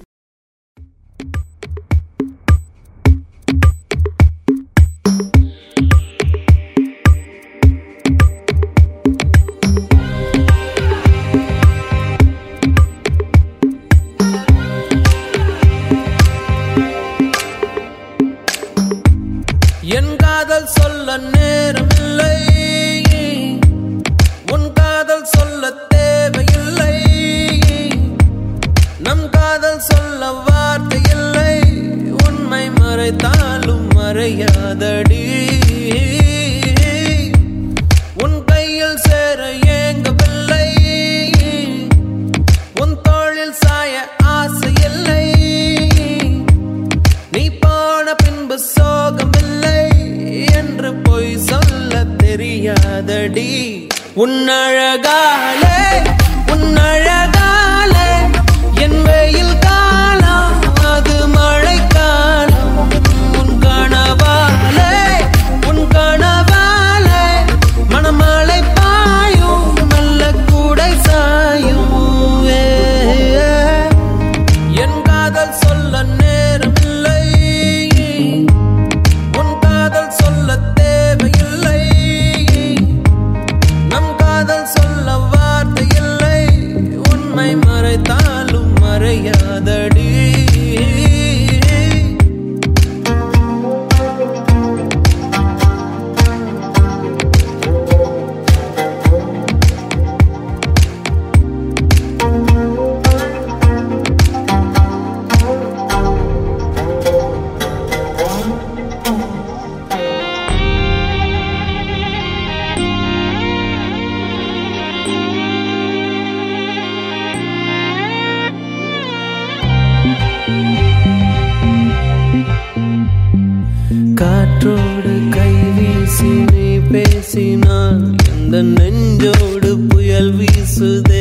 [124.63, 131.20] காற்றோடு கைவீசி நீ பேசினால் எந்த நெஞ்சோடு புயல் வீசுதே.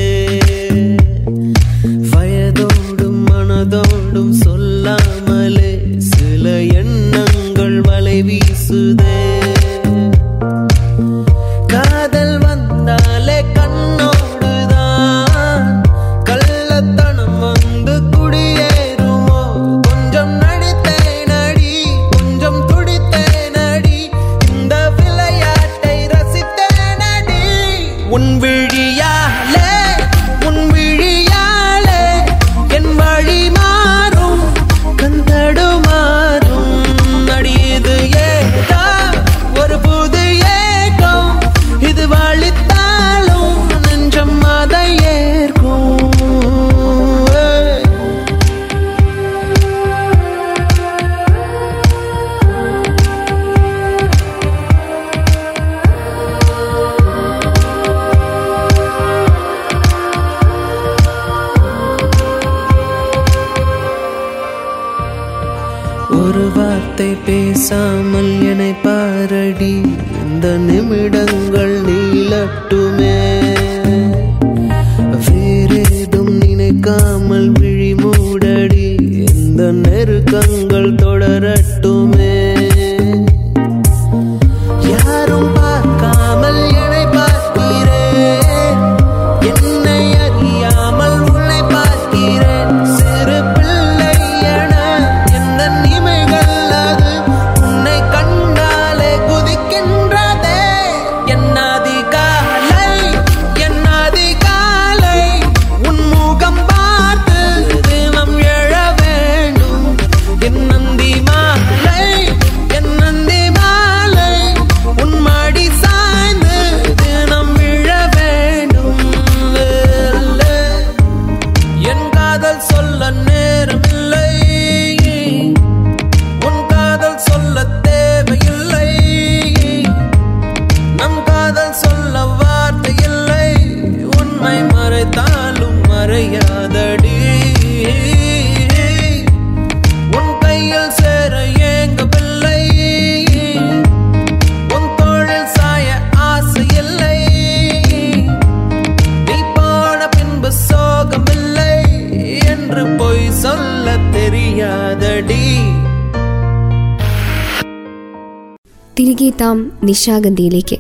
[159.90, 160.78] നിശാഗന്ധിയിലേക്ക്.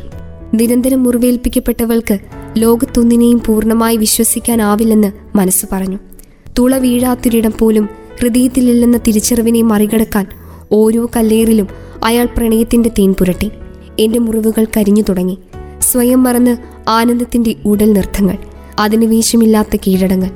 [0.53, 2.17] നിരന്തരം മുറിവേൽപ്പിക്കപ്പെട്ടവൾക്ക്
[2.57, 5.97] ലോകത്തൊന്നിനെയും പൂർണമായി വിശ്വസിക്കാനാവില്ലെന്ന് മനസ്സ് പറഞ്ഞു.
[6.59, 7.89] തുള വീഴാത്തൊരിടം പോലും
[8.21, 10.27] ഹൃദയത്തിലില്ലെന്ന തിരിച്ചറിവിനെ മറികടക്കാൻ
[10.71, 11.67] ഓരോ കല്ലേറിലും
[12.03, 13.51] അയാൾ പ്രണയത്തിന്റെ തേൻ പുരട്ടി.
[13.99, 15.37] എന്റെ മുറിവുകൾ കരിഞ്ഞു തുടങ്ങി.
[15.79, 16.57] സ്വയം മറന്ന്
[16.89, 18.37] ആനന്ദത്തിന്റെ ഉടൽ നൃത്തങ്ങൾ
[18.79, 20.29] അധിനിവേശമില്ലാത്ത കീഴടങ്ങൾ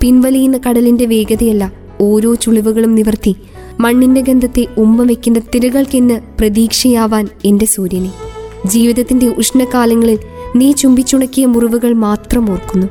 [0.00, 3.36] പിൻവലിയുന്ന കടലിന്റെ വേഗതയല്ല ഓരോ ചുളിവുകളും നിവർത്തി
[3.80, 8.12] മണ്ണിന്റെ ഗന്ധത്തെ ഉമ്മ വയ്ക്കുന്ന തിരകൾക്കെന്ന് പ്രതീക്ഷയാവാൻ എന്റെ സൂര്യനെ.
[8.66, 10.18] ജീവിതത്തിന്റെ ഉഷ്ണകാലങ്ങളിൽ
[10.56, 12.86] നീ ചുംബിച്ചുണക്കിയ മുറിവുകൾ മാത്രം ഓർക്കുന്നു.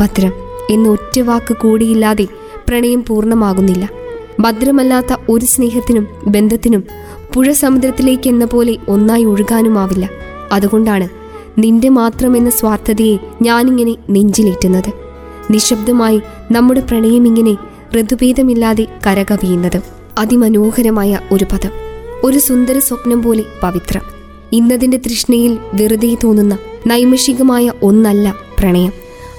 [0.00, 0.32] ഭദ്രം
[0.70, 2.26] എന്ന ഒറ്റ വാക്ക് കൂടിയില്ലാതെ
[2.68, 3.88] പ്രണയം പൂർണമാകുന്നില്ല.
[4.40, 6.84] ഭദ്രമല്ലാത്ത ഒരു സ്നേഹത്തിനും ബന്ധത്തിനും
[7.34, 10.10] പുഴ സമുദ്രത്തിലേക്ക് എന്ന പോലെ ഒന്നായി ഒഴുകാനുമാവില്ല.
[10.52, 11.08] അതുകൊണ്ടാണ്
[11.58, 14.92] നിന്റെ മാത്രമെന്ന സ്വാർത്ഥതയെ ഞാനിങ്ങനെ നെഞ്ചിലേറ്റുന്നത്.
[15.50, 16.20] നിശബ്ദമായി
[16.52, 17.56] നമ്മുടെ പ്രണയം ഇങ്ങനെ
[18.00, 19.95] ഋതുഭേദമില്ലാതെ കരകവിയുന്നത്.
[20.18, 21.70] അതിമനോഹരമായ ഒരു പദം
[22.24, 24.02] ഒരു സുന്ദര സ്വപ്നം പോലെ പവിത്രം.
[24.52, 28.92] ഇന്നതിന്റെ തൃഷ്ണയിൽ വെറുതെ തോന്നുന്ന നൈമിഷികമായ ഒന്നല്ല പ്രണയം.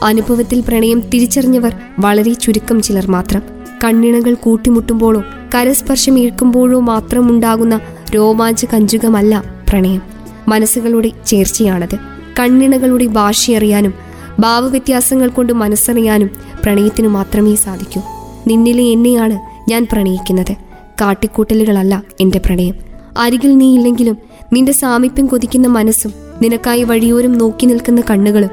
[0.03, 3.41] അനുഭവത്തിൽ പ്രണയം തിരിച്ചറിഞ്ഞവർ വളരെ ചുരുക്കം ചിലർ മാത്രം.
[3.83, 5.23] കണ്ണിണകൾ കൂട്ടിമുട്ടുമ്പോഴോ
[5.55, 7.79] കരസ്പർശം ഏൽക്കുമ്പോഴോ മാത്രമുണ്ടാകുന്ന
[8.15, 10.01] രോമാഞ്ച കഞ്ചുകമല്ല പ്രണയം.
[10.47, 11.95] മനസ്സുകളുടെ ചേർച്ചയാണത്.
[12.39, 13.93] കണ്ണിണകളുടെ ഭാഷയറിയാനും
[14.39, 16.29] ഭാവവ്യത്യാസങ്ങൾ കൊണ്ട് മനസ്സറിയാനും
[16.63, 18.01] പ്രണയത്തിനു മാത്രമേ സാധിക്കൂ.
[18.47, 20.66] നിന്നിലെ എന്നെയാണ് ഞാൻ പ്രണയിക്കുന്നത്.
[21.01, 22.75] കാട്ടിക്കൂട്ടലുകളല്ല എന്റെ പ്രണയം.
[23.17, 24.17] അരികിൽ നീ ഇല്ലെങ്കിലും
[24.53, 28.49] നിന്റെ സാമീപ്യം കൊതിക്കുന്ന മനസ്സും നിനക്കായി വഴിയോരം നോക്കി നിൽക്കുന്ന കണ്ണുകളും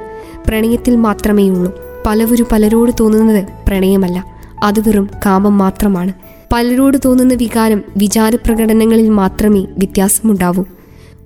[0.49, 1.79] പ്രണയത്തിൽ മാത്രമേ ഉള്ളൂ.
[2.07, 4.25] പലവരും പലരോട് തോന്നുന്നത് പ്രണയമല്ല.
[4.65, 6.13] അത് വെറും കാമം മാത്രമാണ്.
[6.53, 10.65] പലരോട് തോന്നുന്ന വികാരം വിചാരപ്രകടനങ്ങളിൽ മാത്രമേ വ്യത്യാസമുണ്ടാവൂ.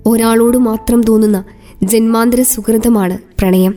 [0.05, 1.43] ഒരാളോട് മാത്രം തോന്നുന്ന
[1.83, 3.75] ജന്മാന്തര സുഹൃതമാണ് പ്രണയം.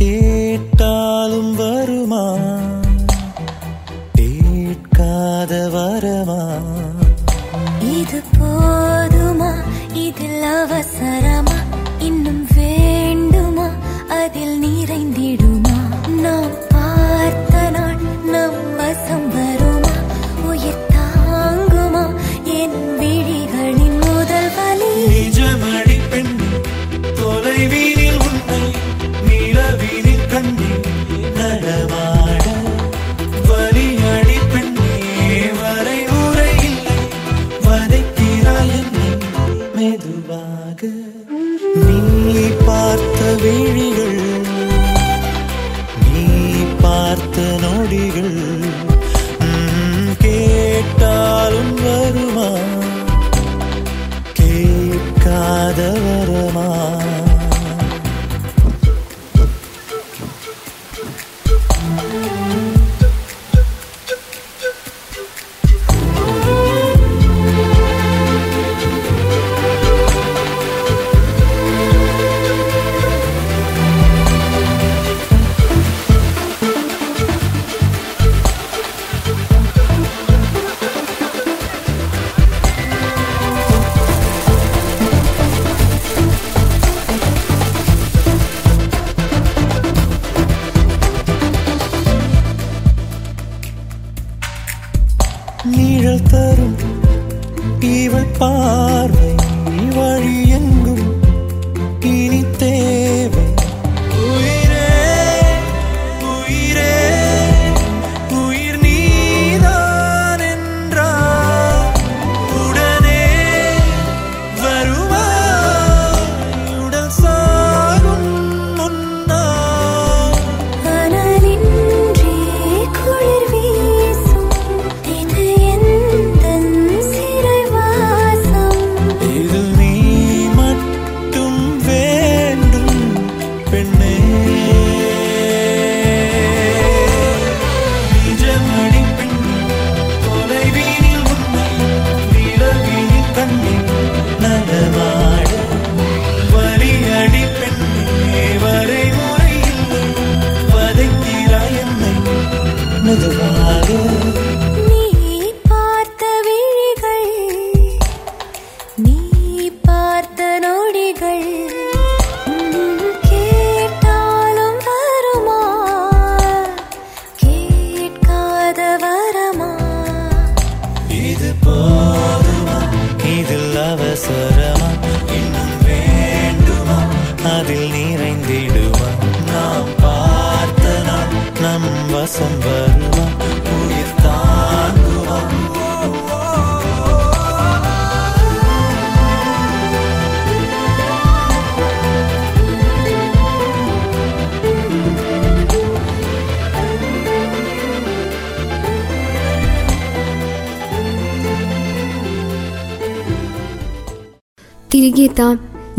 [0.00, 0.99] கேட்டா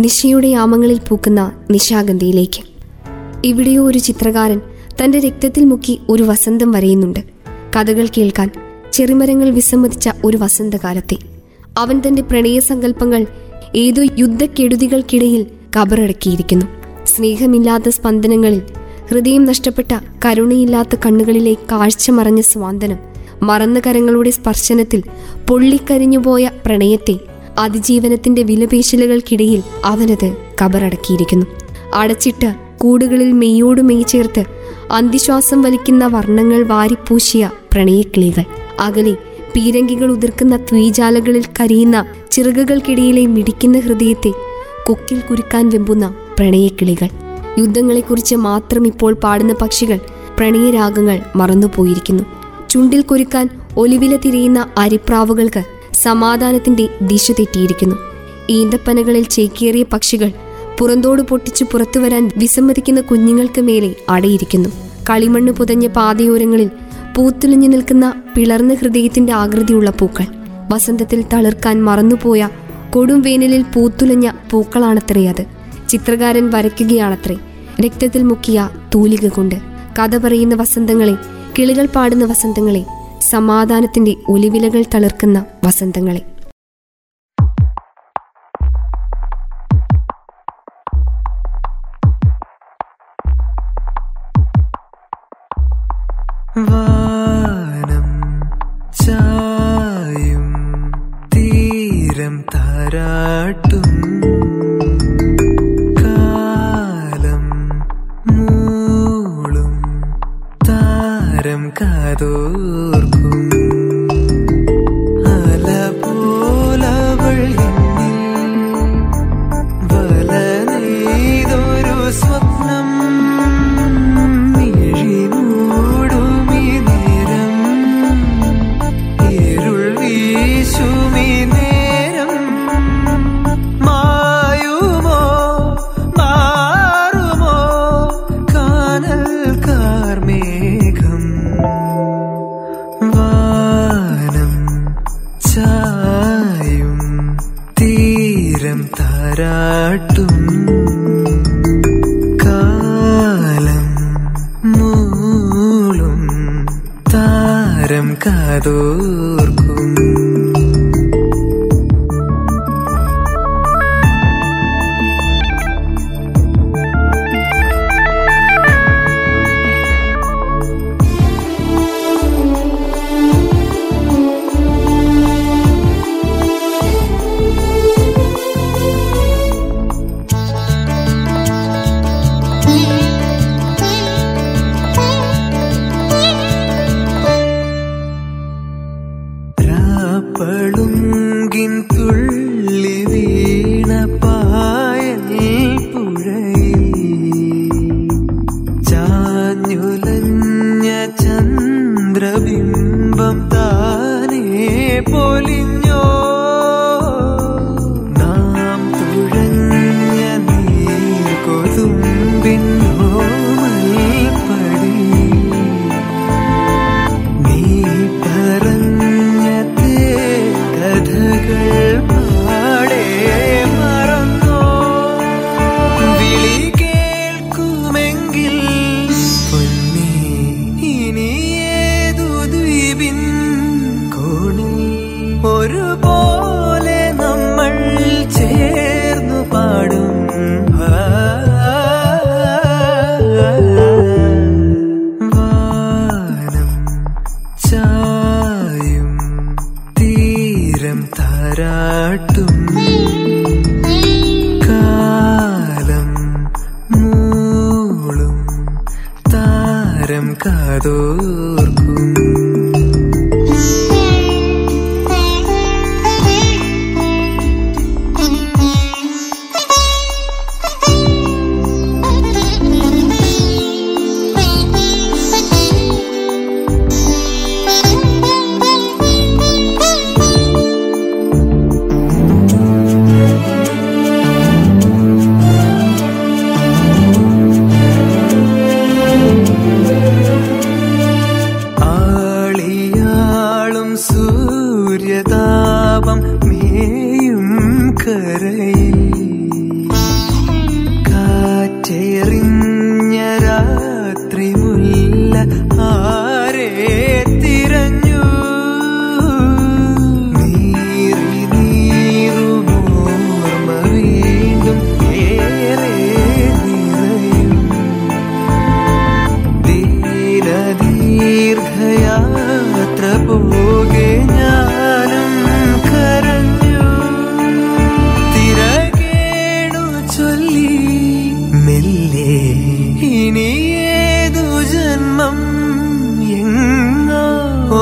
[0.01, 2.61] നിശയുടെ യാമങ്ങളിൽ പൂക്കുന്ന നിശാഗന്ധിയിലേക്ക്.
[3.45, 4.61] ഇവിടെയോ ഒരു ചിത്രകാരൻ
[5.03, 7.19] തന്റെ രക്തത്തിൽ മുക്കി ഒരു വസന്തം വരയുന്നുണ്ട്.
[7.75, 8.49] കഥകൾ കേൾക്കാൻ
[8.93, 11.17] ചെറുമരങ്ങൾ വിസമ്മതിച്ച ഒരു വസന്തകാലത്തെ.
[11.77, 13.25] അവൻ തന്റെ പ്രണയസങ്കല്പങ്ങൾ
[13.75, 15.45] ഏതോ യുദ്ധക്കെടുതികൾക്കിടയിൽ
[15.77, 16.65] കബറടക്കിയിരിക്കുന്നു.
[17.05, 18.61] സ്നേഹമില്ലാത്ത സ്പന്ദനങ്ങളിൽ
[19.09, 19.91] ഹൃദയം നഷ്ടപ്പെട്ട
[20.25, 22.97] കരുണയില്ലാത്ത കണ്ണുകളിലെ കാഴ്ച മറഞ്ഞ സ്വാന്തനം
[23.43, 25.03] മറന്ന കരങ്ങളുടെ സ്പർശനത്തിൽ
[25.49, 31.45] പൊള്ളിക്കരിഞ്ഞുപോയ പ്രണയത്തെ അതിജീവനത്തിന്റെ വിലപേശലുകൾക്കിടയിൽ അവനത് കബറടക്കിയിരിക്കുന്നു.
[31.93, 34.43] അടച്ചിട്ട് കൂടുകളിൽ മെയ്യോട് മെയ് ചേർത്ത്
[34.91, 38.43] അന്തിശ്വാസം വലിക്കുന്ന വർണങ്ങൾ വാരിപ്പൂശിയ പ്രണയക്കിളികൾ.
[38.79, 39.13] അകലെ
[39.55, 44.31] പീരങ്കികൾ ഉതിർക്കുന്ന ത്വീജാലകളിൽ കരിയുന്ന ചിറകുകൾക്കിടയിലെ മിടിക്കുന്ന ഹൃദയത്തെ
[44.85, 47.09] കൊക്കിൽ കുരുക്കാൻ വെമ്പുന്ന പ്രണയക്കിളികൾ.
[47.59, 49.99] യുദ്ധങ്ങളെക്കുറിച്ച് മാത്രം ഇപ്പോൾ പാടുന്ന പക്ഷികൾ
[50.37, 52.23] പ്രണയരാഗങ്ങൾ മറന്നുപോയിരിക്കുന്നു.
[52.69, 55.63] ചുണ്ടിൽ കുരുക്കാൻ ഒലിവില തിരിയുന്ന അരിപ്രാവുകൾക്ക്
[56.01, 57.95] സമാധാനത്തിന്റെ ദിശ തെറ്റിയിരിക്കുന്നു.
[58.49, 60.31] ഈന്തപ്പനകളിൽ ചേക്കേറിയ പക്ഷികൾ
[60.79, 64.69] പുറന്തോട് പൊട്ടിച്ചു പുറത്തുവരാൻ വിസമ്മതിക്കുന്ന കുഞ്ഞുങ്ങൾക്ക് മേലെ അടയിരിക്കുന്നു.
[65.09, 66.69] കളിമണ്ണ് പുതഞ്ഞ പാതയോരങ്ങളിൽ
[67.15, 70.25] പൂത്തുലിഞ്ഞു നിൽക്കുന്ന പിളർന്ന ഹൃദയത്തിന്റെ ആകൃതിയുള്ള പൂക്കൾ.
[70.69, 72.49] വസന്തത്തിൽ തളിർക്കാൻ മറന്നുപോയ
[72.89, 75.45] കൊടും വേനലിൽ പൂത്തുലഞ്ഞ പൂക്കളാണത്രേ അത്.
[75.89, 77.37] ചിത്രകാരൻ വരയ്ക്കുകയാണത്രേ.
[77.85, 79.55] രക്തത്തിൽ മുക്കിയ തൂലിക കൊണ്ട്
[79.99, 81.15] കഥ പറയുന്ന വസന്തങ്ങളെ
[81.59, 82.85] കിളികൾ പാടുന്ന വസന്തങ്ങളെ
[83.21, 86.21] സമാധാനത്തിന്റെ ഒലിവിലകൾ തളിർക്കുന്ന വസന്തങ്ങളെ.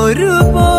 [0.09, 0.78] Kurban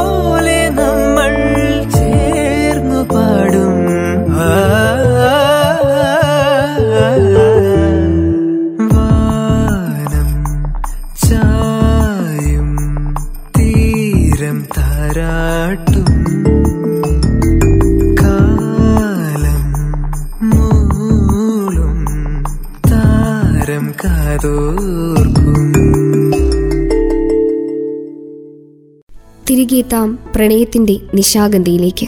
[29.91, 32.07] എത്താം പ്രണയത്തിന്റെ നിശാഗന്ധിയിലേക്ക്.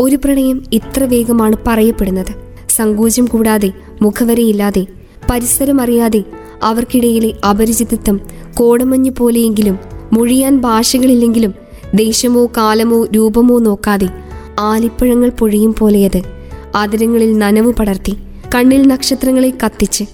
[0.00, 2.32] ഒരു പ്രണയം ഇത്ര വേഗമാണ് പറയപ്പെടുന്നത്.
[2.68, 4.86] സങ്കോചം കൂടാതെ മുഖവരയില്ലാതെ
[5.30, 6.22] പരിസരമറിയാതെ
[6.62, 8.20] അവർക്കിടയിലെ അപരിചിതത്വം
[8.54, 9.78] കോടമഞ്ഞ് പോലെയെങ്കിലും
[10.12, 11.54] മൊഴിയാൻ ഭാഷകളില്ലെങ്കിലും
[11.94, 14.08] ദേശമോ കാലമോ രൂപമോ നോക്കാതെ
[14.60, 16.22] ആലിപ്പഴങ്ങൾ പൊഴിയും പോലെയത്
[16.76, 18.16] അതിരങ്ങളിൽ നനവ് പടർത്തി
[18.54, 20.04] കണ്ണിൽ നക്ഷത്രങ്ങളെ കത്തിച്ച്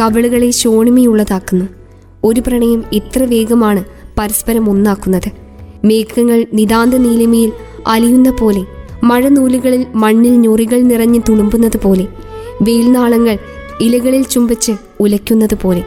[0.00, 1.64] കവിളുകളെ ശോണിമയുള്ളതാക്കുന്നു
[2.24, 3.84] ഒരു പ്രണയം ഇത്ര വേഗമാണ്
[4.18, 5.49] പരസ്പരം ഒന്നാക്കുന്നത്.
[5.84, 7.52] മേഘങ്ങൾ നിതാന്ത നീലിമയിൽ
[7.86, 8.64] അലിയുന്ന പോലെ
[9.02, 12.06] മഴനൂലുകളിൽ മണ്ണിൽ ഞൊറികൾ നിറഞ്ഞു തുളുമ്പുന്നത് പോലെ
[12.62, 13.38] വെയിൽനാളങ്ങൾ
[13.80, 15.80] ഇലകളിൽ ചുംബിച്ച് ഉലയ്ക്കുന്നത് പോലെ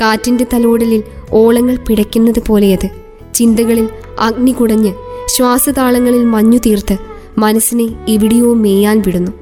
[0.00, 2.88] കാറ്റിന്റെ തലോടലിൽ ഓളങ്ങൾ പിടയ്ക്കുന്നത് പോലെയത്
[3.34, 3.88] ചിന്തകളിൽ
[4.20, 4.92] അഗ്നി കുടഞ്ഞ്
[5.26, 6.98] ശ്വാസതാളങ്ങളിൽ മഞ്ഞു തീർത്ത്
[7.38, 9.32] മനസ്സിനെ എവിടെയോ മേയാൻ വിടുന്നു.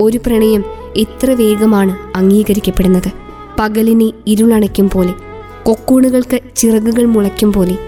[0.00, 0.64] ഒരു പ്രണയം
[0.96, 3.12] എത്ര വേഗമാണ് അംഗീകരിക്കപ്പെടുന്നത്.
[3.58, 5.14] പകലിനെ ഇരുളണയ്ക്കും പോലെ
[5.62, 7.78] കൊക്കൂണുകൾക്ക് ചിറകുകൾ മുളയ്ക്കും പോലെ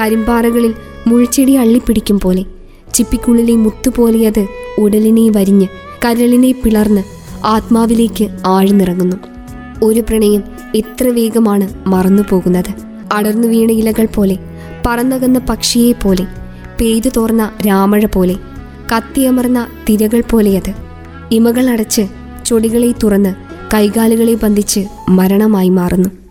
[0.00, 0.74] കരിമ്പാറകളിൽ
[1.08, 2.44] മുൾച്ചെടി അള്ളിപ്പിടിക്കും പോലെ.
[2.94, 4.46] ചിപ്പിക്കുള്ളിലെ മുത്തുപോലെ അത്
[4.78, 5.66] ഉടലിനെ വരിഞ്ഞ്
[6.04, 7.02] കരളിനെ പിളർന്ന്
[7.44, 9.16] ആത്മാവിലേക്ക് ആഴ്ന്നിറങ്ങുന്നു.
[9.82, 10.42] ഒരു പ്രണയം
[10.74, 12.70] എത്ര വേഗമാണ് മറന്നു പോകുന്നത്.
[13.12, 14.36] അടർന്നു വീണ ഇലകൾ പോലെ
[14.86, 16.24] പറന്നകന്ന പക്ഷിയെ പോലെ
[16.80, 18.36] പെയ്തു തോർന്ന രാമഴ പോലെ
[18.92, 20.72] കത്തിയമർന്ന തിരകൾ പോലെയത്
[21.32, 22.02] ഇമകൾ അടച്ച്
[22.46, 23.34] ചൊടികളെ തുറന്ന്
[23.74, 26.25] കൈകാലുകളെ ബന്ധിച്ച് മരണമായി മാറുന്നു.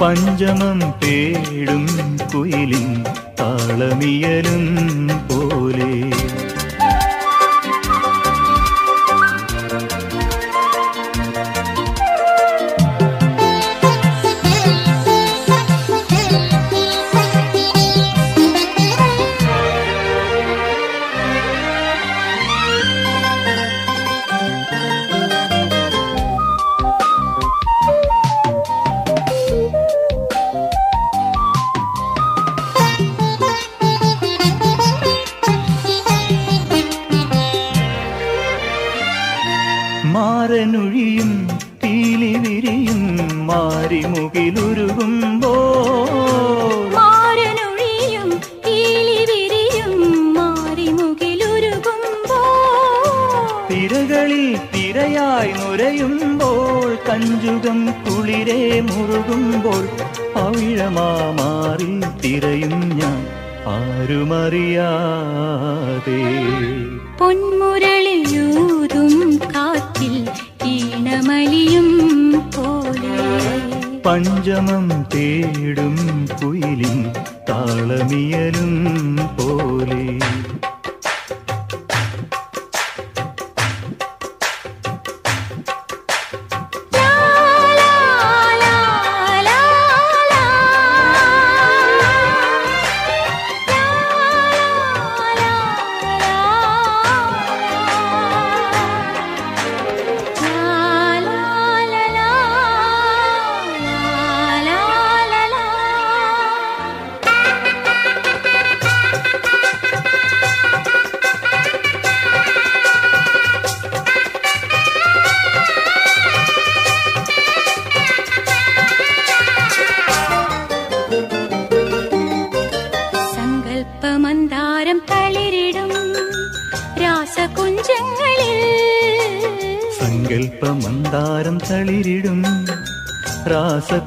[0.00, 1.84] പഞ്ചമം തേടും
[2.32, 2.88] കുയിലും
[3.40, 4.64] താളമിയലും
[5.28, 5.92] പോലെ.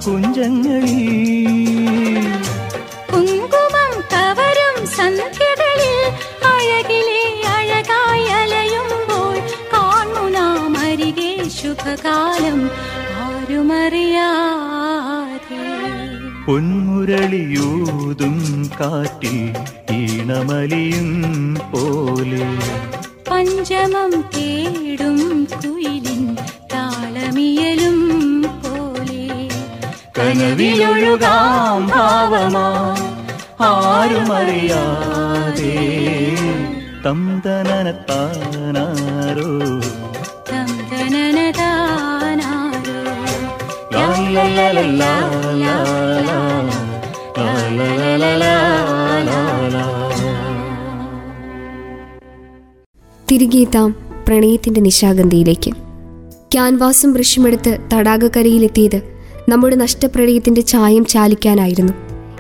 [0.04, 0.61] 孤人
[53.72, 53.96] എത്താം
[54.28, 55.72] പ്രണയത്തിന്റെ നിശാഗന്ധിയിലേക്ക്.
[56.52, 59.02] ക്യാൻവാസും ബ്രഷുമെടുത്ത് തടാകക്കരയിലെത്തിയത്
[59.50, 61.94] നമ്മുടെ നഷ്ടപ്രണയത്തിന്റെ ചായം ചാലിക്കാനായിരുന്നു.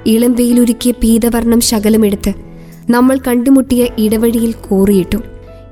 [0.05, 2.33] ഇളം വെയിലൊരുക്കിയ പീതവർണം ശകലമെടുത്ത്
[2.89, 5.17] നമ്മൾ കണ്ടുമുട്ടിയ ഇടവഴിയിൽ കോറിയിട്ടു.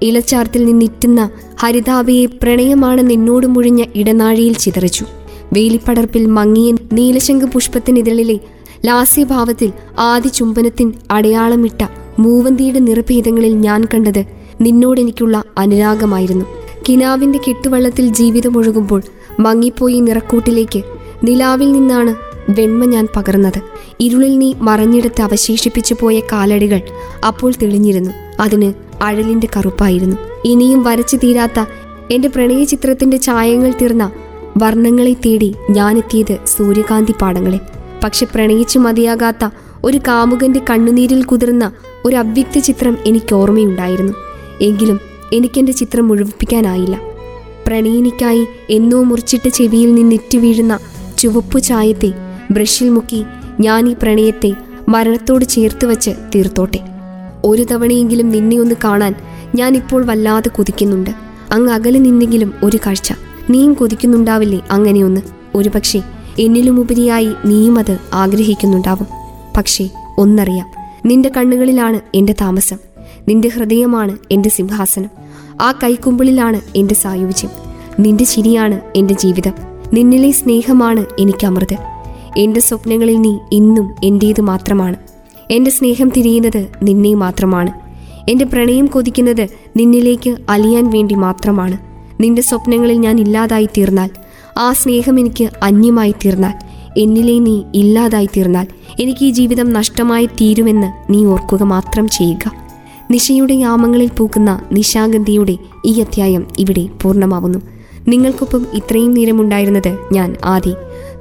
[0.02, 1.30] ഇളച്ചാർത്തിൽ നിന്നിറ്റുന്ന
[1.60, 5.06] ഹരിതാവയെ പ്രണയമാണ് നിന്നോട് മുഴിഞ്ഞ ഇടനാഴിയിൽ ചിതറിച്ചു.
[5.54, 8.40] വേലിപ്പടർപ്പിൽ മങ്ങിയ നീലശംഖ പുഷ്പത്തിനിതളിലെ
[8.86, 11.88] ലാസ്യഭാവത്തിൽ ആദ്യ ചുംബനത്തിൻ അടയാളമിട്ട
[12.20, 16.46] മൂവന്തിയുടെ നിറഭേദങ്ങളിൽ ഞാൻ കണ്ടത് നിന്നോടെനിക്കുള്ള അനുരാഗമായിരുന്നു.
[16.90, 19.02] കിനാവിന്റെ കെട്ടുവള്ളത്തിൽ ജീവിതമൊഴുകുമ്പോൾ
[19.40, 20.84] മങ്ങിപ്പോയി നിറക്കൂട്ടിലേക്ക്
[21.24, 22.16] നിലാവിൽ നിന്നാണ്
[22.52, 23.62] വെണ്മ ഞാൻ പകർന്നത്.
[24.00, 26.82] ഇരുളിൽ നീ മറഞ്ഞിടത്ത് അവശേഷിപ്പിച്ചു പോയ കാലടികൾ
[27.28, 28.12] അപ്പോൾ തെളിഞ്ഞിരുന്നു.
[28.40, 30.16] അതിന് അഴലിന്റെ കറുപ്പായിരുന്നു.
[30.46, 31.66] ഇനിയും വരച്ചു തീരാത്ത
[32.12, 34.12] എന്റെ പ്രണയ ചിത്രത്തിന്റെ ചായങ്ങൾ തീർന്ന
[34.58, 37.60] വർണങ്ങളെ തേടി ഞാനെത്തിയത് സൂര്യകാന്തി പാടങ്ങളെ.
[38.04, 39.50] പക്ഷെ പ്രണയിച്ചു മതിയാകാത്ത
[39.84, 41.72] ഒരു കാമുകന്റെ കണ്ണുനീരിൽ കുതിർന്ന
[42.06, 44.14] ഒരു അവ്യക്ത ചിത്രം എനിക്ക് ഓർമ്മയുണ്ടായിരുന്നു
[44.62, 45.00] എങ്കിലും
[45.34, 47.02] എനിക്കെന്റെ ചിത്രം മുഴുവിപ്പിക്കാനായില്ല
[47.68, 50.80] പ്രണയിനിക്കായി എന്നോ മുറിച്ചിട്ട ചെവിയിൽ നിന്നിറ്റ് വീഴുന്ന
[51.18, 52.14] ചുവപ്പു ചായത്തെ
[52.52, 53.24] ബ്രഷിൽ മുക്കി
[53.60, 54.54] ഞാൻ ഈ പ്രണയത്തെ
[54.90, 56.80] മരണത്തോട് ചേർത്ത് വച്ച് തീർത്തോട്ടെ.
[57.46, 59.16] ഒരു തവണയെങ്കിലും നിന്നെ ഒന്ന് കാണാൻ
[59.56, 61.10] ഞാൻ ഇപ്പോൾ വല്ലാതെ കൊതിക്കുന്നുണ്ട്.
[61.52, 63.14] അങ്ങ് അകലെ നിന്നെങ്കിലും ഒരു കാഴ്ച.
[63.50, 65.22] നീയും കൊതിക്കുന്നുണ്ടാവില്ലേ അങ്ങനെയൊന്ന്
[65.56, 66.02] ഒരുപക്ഷെ
[66.40, 69.08] എന്നിലുമുപരിയായി നീയും അത് ആഗ്രഹിക്കുന്നുണ്ടാവും.
[69.58, 70.68] പക്ഷേ ഒന്നറിയാം
[71.06, 72.78] നിന്റെ കണ്ണുകളിലാണ് എന്റെ താമസം.
[73.30, 75.10] നിന്റെ ഹൃദയമാണ് എന്റെ സിംഹാസനം.
[75.62, 77.50] ആ കൈക്കുമ്പിളിലാണ് എന്റെ സായുജ്യം.
[78.00, 79.54] നിന്റെ ചിരിയാണ് എന്റെ ജീവിതം.
[79.94, 81.78] നിന്നിലെ സ്നേഹമാണ് എനിക്ക് അമൃത്.
[82.38, 84.96] എന്റെ സ്വപ്നങ്ങളിൽ നീ ഇന്നും എന്റേത് മാത്രമാണ്.
[85.52, 87.72] എന്റെ സ്നേഹം തിരിയുന്നത് നിന്നെ മാത്രമാണ്.
[88.30, 91.78] എന്റെ പ്രണയം കൊതിക്കുന്നത് നിന്നിലേക്ക് അലിയാൻ വേണ്ടി മാത്രമാണ്.
[92.22, 94.10] നിന്റെ സ്വപ്നങ്ങളിൽ ഞാൻ ഇല്ലാതായി തീർന്നാൽ
[94.58, 96.54] ആ സ്നേഹം എനിക്ക് അന്യമായി തീർന്നാൽ
[96.98, 98.68] എന്നിലെ നീ ഇല്ലാതായി തീർന്നാൽ
[99.00, 102.69] എനിക്ക് ഈ ജീവിതം നഷ്ടമായി തീരുമെന്ന് നീ ഓർക്കുക മാത്രം ചെയ്യുക.
[103.12, 107.60] നിശയുടെ യാമങ്ങളിൽ പൂക്കുന്ന നിശാഗന്ധിയുടെ ഈ അധ്യായം ഇവിടെ പൂർണമാവുന്നു.
[108.08, 110.74] നിങ്ങൾക്കൊപ്പം ഇത്രയും നേരമുണ്ടായിരുന്നത് ഞാൻ ആദി.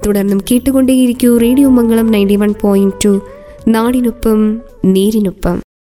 [0.06, 3.20] തുടർന്നും കേട്ടുകൊണ്ടേയിരിക്കൂ radio Mangalam ninety one point two.
[3.68, 5.67] നാടിനൊപ്പം നേരിനൊപ്പം.